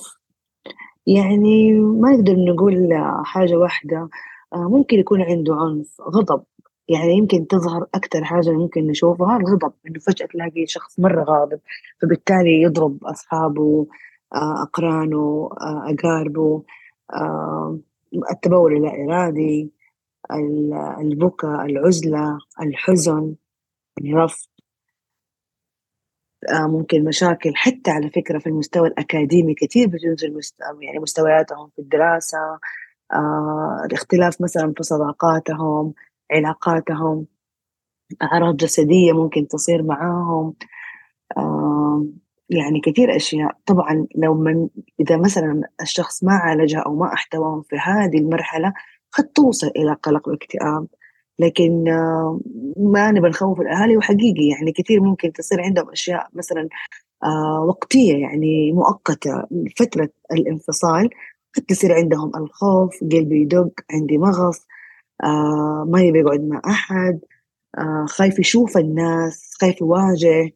[1.07, 2.89] يعني ما نقدر نقول
[3.25, 4.09] حاجة واحدة.
[4.53, 6.43] آه، ممكن يكون عنده عنف غضب.
[6.89, 11.59] يعني يمكن تظهر أكثر حاجة ممكن نشوفها الغضب إنه فجأة تلاقي شخص مرة غاضب
[12.01, 13.87] فبالتالي يضرب أصحابه
[14.35, 16.63] آه، أقرانه آه، أقاربه
[18.31, 19.71] التبول اللا إرادي
[21.01, 23.35] البكاء العزلة الحزن
[24.01, 24.47] الرفض.
[26.49, 30.39] آه، ممكن مشاكل حتى على فكرة في المستوى الأكاديمي كثير بتنزل
[30.81, 32.59] يعني مستوياتهم في الدراسة.
[33.13, 35.93] آه، الاختلاف مثلا في صداقاتهم
[36.31, 37.27] علاقاتهم
[38.21, 40.53] أعراض جسدية ممكن تصير معاهم.
[41.37, 42.05] آه،
[42.49, 43.51] يعني كثير أشياء.
[43.65, 44.69] طبعا لو من
[44.99, 48.73] إذا مثلا الشخص ما عالجها أو ما احتواهم في هذه المرحلة
[49.17, 50.87] قد توصل إلى قلق واكتئاب
[51.39, 52.39] لكن آه،
[52.77, 56.69] ما نبى نخوف الأهالي وحقيقي يعني كثير ممكن تصير عندهم أشياء مثلا
[57.23, 59.43] آه وقتية يعني مؤقتة
[59.77, 61.09] فترة الانفصال
[61.55, 64.67] قد تصير عندهم الخوف قلبي يدق عندي مغص
[65.23, 66.61] آه ما يبي يقعد مع
[67.77, 70.51] آه خايف يشوف الناس خايف يواجه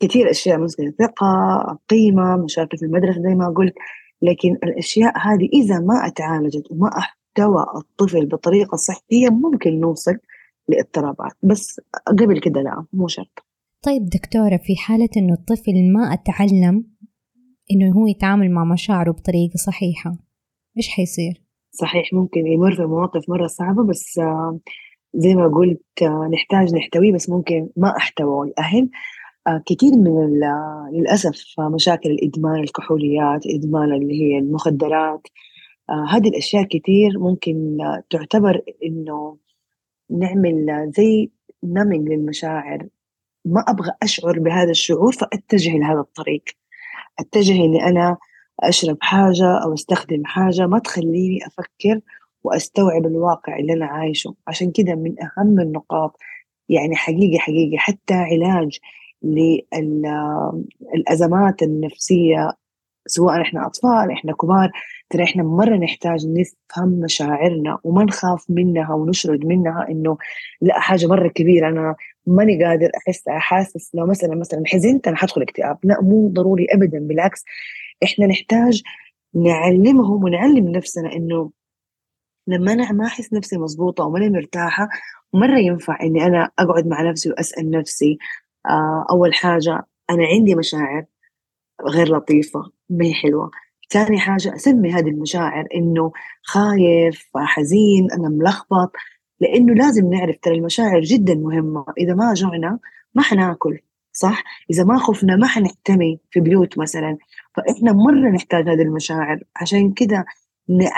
[0.00, 3.74] كثير أشياء مثل ثقة قيمة مشاكل في المدرسة زي ما قلت.
[4.22, 10.16] لكن الأشياء هذه إذا ما أتعالجت وما احتوى الطفل بطريقة صحية ممكن نوصل
[10.68, 11.32] لاضطرابات.
[11.42, 13.46] بس قبل كده لا مو شرط.
[13.82, 16.84] طيب دكتورة في حالة إنه الطفل ما أتعلم
[17.70, 20.12] إنه هو يتعامل مع مشاعره بطريقة صحيحة
[20.76, 24.58] إيش حيصير؟ صحيح ممكن يمر في مواقف مرة صعبة بس آه،
[25.14, 28.90] زي ما قلت آه، نحتاج نحتويه بس ممكن ما احتوى الأهل.
[29.66, 30.40] كثير من
[30.92, 35.26] للأسف مشاكل الإدمان الكحوليات إدمان اللي هي المخدرات
[35.90, 37.78] هذه الأشياء كثير ممكن
[38.10, 39.36] تعتبر إنه
[40.10, 41.30] نعمل زي
[41.64, 42.88] نمج للمشاعر.
[43.44, 46.44] ما أبغى أشعر بهذا الشعور فأتجه لهذا الطريق.
[47.18, 48.16] أتجه إني أنا
[48.60, 52.00] أشرب حاجة أو أستخدم حاجة ما تخليني أفكر
[52.44, 54.34] وأستوعب الواقع اللي أنا عايشه.
[54.46, 56.18] عشان كده من أهم النقاط
[56.68, 58.78] يعني حقيقي حقيقي حتى علاج
[60.94, 62.52] للازمات النفسية
[63.06, 64.70] سواء إحنا أطفال إحنا كبار.
[65.10, 70.16] ترى إحنا مرة نحتاج نفهم مشاعرنا وما نخاف منها ونشرد منها إنه
[70.60, 71.68] لا حاجة مرة كبيرة.
[71.68, 71.94] أنا
[72.26, 75.78] ماني قادر أحس حاسس لو مثلا مثلا حزنت أنا حدخل اكتئاب.
[75.84, 76.98] لا مو ضروري ابدا.
[76.98, 77.44] بالعكس
[78.04, 78.82] إحنا نحتاج
[79.34, 81.50] نعلمهم ونعلم نفسنا إنه
[82.46, 84.88] لما أنا ما أحس نفسي مضبوطة وماني مرتاحة
[85.32, 88.18] مرة ينفع إني أنا أقعد مع نفسي وأسأل نفسي
[89.10, 91.04] أول حاجة أنا عندي مشاعر
[91.88, 93.50] غير لطيفة ما هي حلوة.
[93.90, 96.12] ثاني حاجة أسمي هذه المشاعر إنه
[96.42, 98.92] خايف حزين أنا ملخبط
[99.40, 101.84] لأنه لازم نعرف ترى المشاعر جدا مهمة.
[101.98, 102.78] إذا ما جعنا
[103.14, 103.78] ما حناكل
[104.12, 107.18] صح؟ إذا ما خفنا ما حنحتمي في بيوت مثلا.
[107.56, 109.40] فإحنا مرة نحتاج هذه المشاعر.
[109.56, 110.24] عشان كده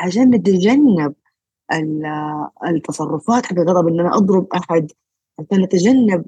[0.05, 1.15] عشان نتجنب
[2.67, 4.93] التصرفات حق الغضب إن أنا أضرب أحد.
[5.39, 6.25] عشان نتجنب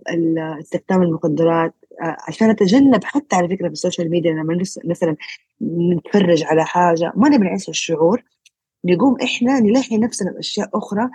[0.60, 5.16] استخدام المخدرات عشان نتجنب حتى على فكرة في ال social media لما مثلا
[5.62, 8.24] نتفرج على حاجة ما نبي نعيش الشعور
[8.84, 11.10] نقوم إحنا نلهي نفسنا بأشياء أخرى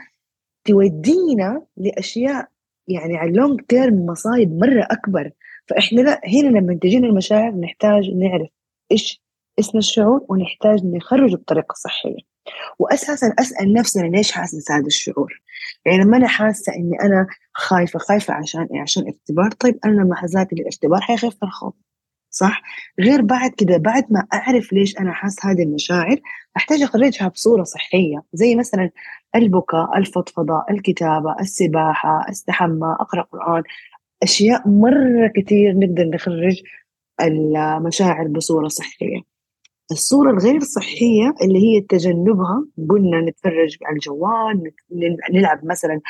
[0.65, 2.47] تودينا لأشياء
[2.87, 5.31] يعني على ال long term مصايب مرة أكبر.
[5.67, 8.49] فإحنا لا هنا لما تجينا المشاعر نحتاج نعرف
[8.91, 9.21] إيش
[9.59, 12.32] اسم الشعور ونحتاج نخرجه بطريقة صحية.
[12.79, 15.41] واساسا أسأل نفسي أنا ليش حاسس هذا الشعور؟
[15.85, 20.15] يعني لما أنا حاسة إني أنا خايفة خايفة عشان إيه؟ عشان اختبار طيب أنا لما
[20.15, 21.73] حزاتي للاختبار حيخف الخوف
[22.33, 22.61] صح؟
[22.99, 26.17] غير بعد كده بعد ما أعرف ليش أنا حاس هذه المشاعر
[26.57, 28.23] أحتاج أخرجها بصورة صحية.
[28.33, 28.89] زي مثلا
[29.35, 33.63] البكاء الفضفضة الكتابة السباحة استحمى أقرأ قرآن.
[34.23, 36.61] أشياء مرة كثير نقدر نخرج
[37.21, 39.32] المشاعر بصورة صحية.
[39.91, 44.71] الصورة الغير صحية اللي هي تجنبها قلنا نتفرج على الجوال
[45.33, 46.01] نلعب مثلا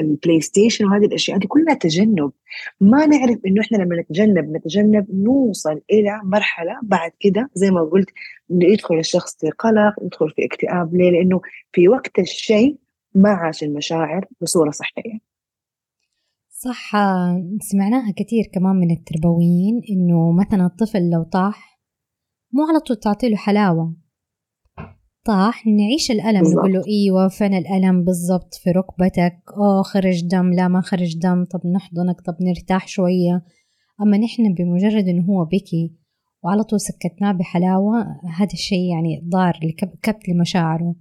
[0.00, 2.32] ال PlayStation وهذه الأشياء دي كلها تجنب.
[2.80, 8.08] ما نعرف إنه إحنا لما نتجنب نتجنب نوصل إلى مرحلة بعد كده زي ما قلت
[8.50, 10.94] يدخل الشخص في قلق يدخل في اكتئاب.
[10.94, 11.40] ليه؟ لأنه
[11.72, 12.76] في وقت الشيء
[13.14, 15.18] ما عاش المشاعر بصورة صحية.
[16.48, 16.90] صح
[17.60, 21.69] سمعناها كثير كمان من التربويين إنه مثلا الطفل لو طاح
[22.52, 23.96] مو على طول تعطي له حلاوة.
[25.24, 26.58] طاح نعيش الألم بالزبط.
[26.58, 31.44] نقول له أيوة فين الألم بالضبط في ركبتك؟ أوه خرج دم لا ما خرج دم.
[31.44, 33.44] طب نحضنك طب نرتاح شوية.
[34.02, 35.94] أما نحن بمجرد إنه هو بكي
[36.44, 38.02] وعلى طول سكتناه بحلاوة
[38.38, 39.58] هذا الشيء يعني ضار
[40.02, 40.94] كبت لمشاعره.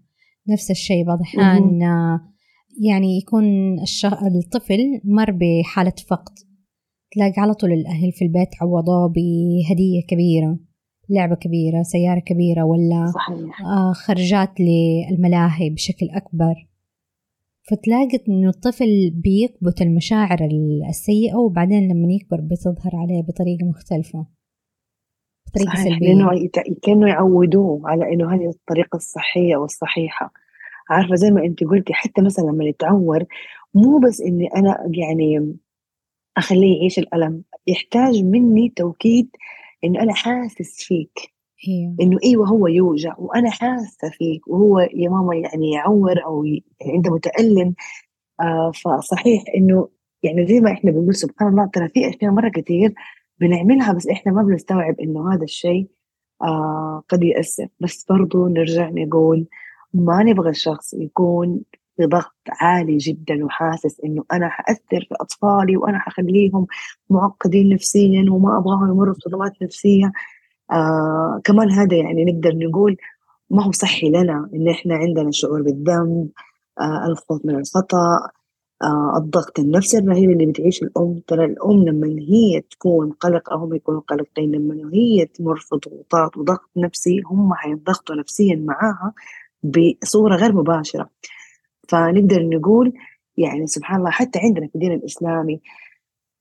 [0.50, 1.80] نفس الشيء بعض الأحيان
[2.82, 3.46] يعني يكون
[4.44, 6.34] الطفل مر بحالة فقد.
[7.12, 10.60] تلاقي على طول الأهل في البيت عوضوه بهدية كبيرة.
[11.10, 13.62] لعبة كبيرة سيارة كبيرة ولا صحيح.
[13.62, 16.70] آه خرجات للملاهي بشكل أكبر
[17.70, 20.40] فتلاقي إنه الطفل بيكبت المشاعر
[20.90, 24.26] السيئة وبعدين لما يكبر بتظهر عليه بطريقة مختلفة
[25.48, 25.84] بطريقة صحيح.
[25.84, 26.50] سلبية لأنه
[26.82, 30.34] كانوا يعودوه على إنه هذه الطريقة الصحية والصحيحة
[30.90, 33.26] عارفة زي ما أنت قلتي حتى مثلا لما يتعور
[33.74, 35.58] مو بس إني أنا يعني
[36.38, 39.30] أخليه يعيش الألم يحتاج مني توكيد
[39.84, 41.34] إنه أنا حاسس فيك.
[41.68, 41.96] إيوه.
[42.02, 47.10] إنه إيوه هو يوجع وأنا حاسة فيك وهو يا ماما يعني يعور أو يعني أنت
[47.10, 47.76] متألم.
[48.42, 49.90] آه فصحيح إنه
[50.24, 52.94] يعني زي ما إحنا بنقول سبحان الله ترى في أشياء مرة كثير
[53.40, 55.88] بنعملها بس إحنا ما بنستوعب إنه هذا الشيء
[56.42, 57.68] آه قد يأثر.
[57.80, 59.48] بس برضو نرجع نقول
[59.94, 61.62] ما نبغى الشخص يكون
[62.00, 66.68] في ضغط عالي جدا وحاسس إنه أنا حأثر في أطفالي وأنا حخليهم
[67.10, 70.12] معقدين نفسيا وما أبغاهم يمروا بصدمات نفسية.
[70.72, 72.98] آه كمان هذا يعني نقدر نقول
[73.50, 76.30] ما هو صحي لنا إن إحنا عندنا شعور بالذنب
[76.82, 78.30] آه الخوف من الخطأ
[78.84, 81.22] آه الضغط النفسي الرهيب اللي بتعيش الأم.
[81.28, 86.38] ترى الأم لما هي تكون قلق أو هم يكونوا قلقين لما هي تمر في ضغوطات
[86.38, 89.14] وضغط نفسي هم حيضغطوا نفسيا معاها
[89.64, 91.10] بصورة غير مباشرة.
[91.90, 92.94] فنقدر نقول
[93.38, 95.62] يعني سبحان الله حتى عندنا في الدين الإسلامي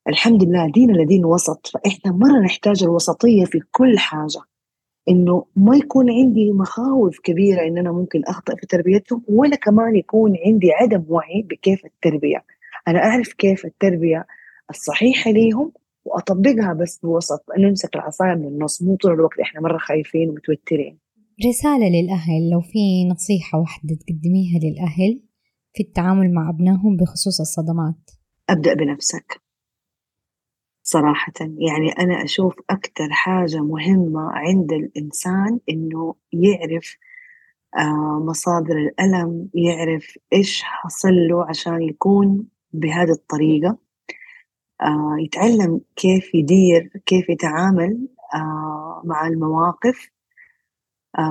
[0.09, 4.41] الحمد لله ديننا دين وسط فإحنا مرة نحتاج الوسطية في كل حاجة.
[5.09, 10.37] إنه ما يكون عندي مخاوف كبيرة إن أنا ممكن أخطأ في تربيتهم ولا كمان يكون
[10.47, 12.45] عندي عدم وعي بكيف التربية.
[12.89, 14.27] أنا أعرف كيف التربية
[14.71, 15.73] الصحيحة ليهم
[16.05, 20.99] وأطبقها بس بوسط نمسك العصاية من النص مو طول الوقت إحنا مرة خايفين ومتوترين.
[21.49, 25.28] رسالة للأهل لو في نصيحة واحدة تقدميها للأهل؟
[25.79, 28.11] في التعامل مع أبنائهم بخصوص الصدمات؟
[28.51, 29.41] أبدأ بنفسك.
[30.83, 36.97] صراحة يعني أنا أشوف أكثر حاجة مهمة عند الإنسان إنه يعرف
[37.79, 43.79] آه مصادر الألم يعرف إيش حصل له عشان يكون بهذه الطريقة
[44.83, 50.11] آه يتعلم كيف يدير كيف يتعامل آه مع المواقف.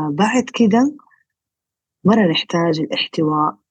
[0.10, 0.96] بعد كده
[2.04, 3.67] مرة نحتاج الاحتواء.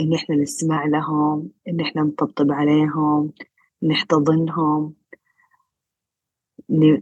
[0.00, 3.32] إن إحنا نستمع لهم إن إحنا نطبطب عليهم
[3.82, 4.94] نحتضنهم.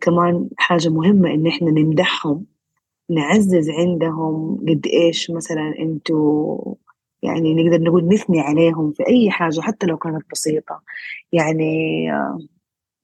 [0.00, 2.46] كمان حاجة مهمة إن إحنا نمدحهم
[3.10, 6.74] نعزز عندهم قد إيش مثلا أنتوا
[7.22, 10.82] يعني نقدر نقول نثني عليهم في أي حاجة حتى لو كانت بسيطة.
[11.32, 12.38] يعني آه،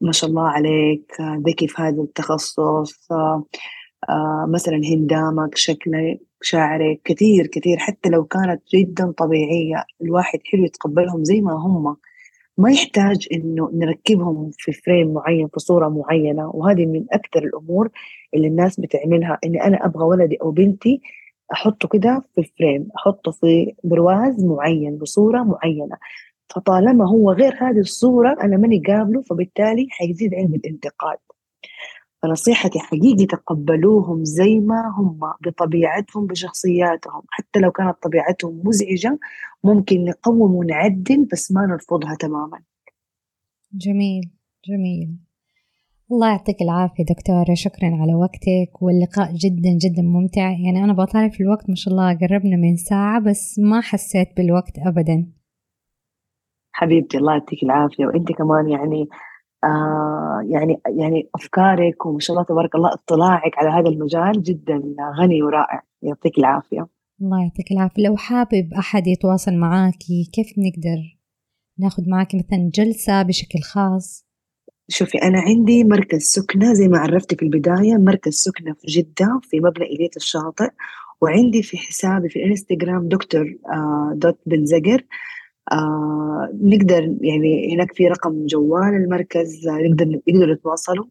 [0.01, 1.12] ما شاء الله عليك
[1.47, 3.45] ذكي في هذا التخصص آه،
[4.09, 11.24] آه، مثلا هندامك شكلك شعرك كثير كثير حتى لو كانت جدا طبيعية الواحد حلو يتقبلهم
[11.24, 11.97] زي ما هم.
[12.59, 17.88] ما يحتاج إنه نركبهم في frame معين في صورة معينة وهذه من أكثر الأمور
[18.34, 21.01] اللي الناس بتعملها إني أنا أبغى ولدي أو بنتي
[21.53, 25.97] أحطه كده في frame أحطه في برواز معين بصورة معينة.
[26.55, 31.18] فطالما هو غير هذه الصورة أنا ماني قابله فبالتالي حيزيد عندي الانتقاد.
[32.22, 37.22] فنصيحتي حقيقي تقبلوهم زي ما هم بطبيعتهم بشخصياتهم.
[37.30, 39.18] حتى لو كانت طبيعتهم مزعجة
[39.64, 42.58] ممكن نقوم ونعدل بس ما نرفضها تماما.
[43.72, 44.30] جميل
[44.68, 45.18] جميل.
[46.12, 47.54] الله يعطيك العافية دكتورة.
[47.54, 50.50] شكرا على وقتك واللقاء جدا جدا ممتع.
[50.50, 54.78] يعني أنا بطالع في الوقت ما شاء الله قربنا من ساعة بس ما حسيت بالوقت
[54.86, 55.32] أبدا.
[56.72, 58.06] حبيبتي الله يعطيك العافية.
[58.06, 59.08] وأنت كمان يعني
[59.64, 64.82] آه يعني يعني أفكارك وما شاء الله تبارك الله اطلاعك على هذا المجال جدا
[65.20, 65.82] غني ورائع.
[66.02, 66.86] يعطيك العافية.
[67.22, 68.02] الله يعطيك العافية.
[68.02, 71.22] لو حابب أحد يتواصل معاكي كيف نقدر
[71.78, 74.26] ناخذ معاكي مثلا جلسة بشكل خاص؟
[74.88, 79.60] شوفي أنا عندي مركز سكنة زي ما عرفتي في البداية مركز سكنة في جدة في
[79.60, 80.70] مبنى إلية الشاطئ
[81.20, 85.04] وعندي في حسابي في الانستغرام دكتور آه دوت بنزقر
[85.72, 91.04] آه نقدر يعني هناك في رقم جوال المركز آه نقدر يقدروا يتواصلوا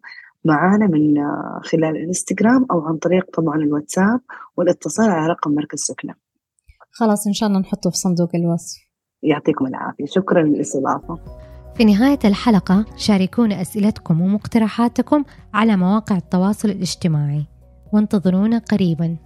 [0.45, 4.21] معانا من آه خلال الإنستغرام أو عن طريق طبعا الواتساب
[4.57, 6.13] والاتصال على رقم مركز سكنة.
[6.91, 8.77] خلاص إن شاء الله نحطه في صندوق الوصف.
[9.23, 10.05] يعطيكم العافية.
[10.05, 11.19] شكرا للاستضافة.
[11.77, 15.23] في نهاية الحلقة شاركونا أسئلتكم ومقترحاتكم
[15.53, 17.45] على مواقع التواصل الاجتماعي.
[17.93, 19.17] وانتظرونا قريباً.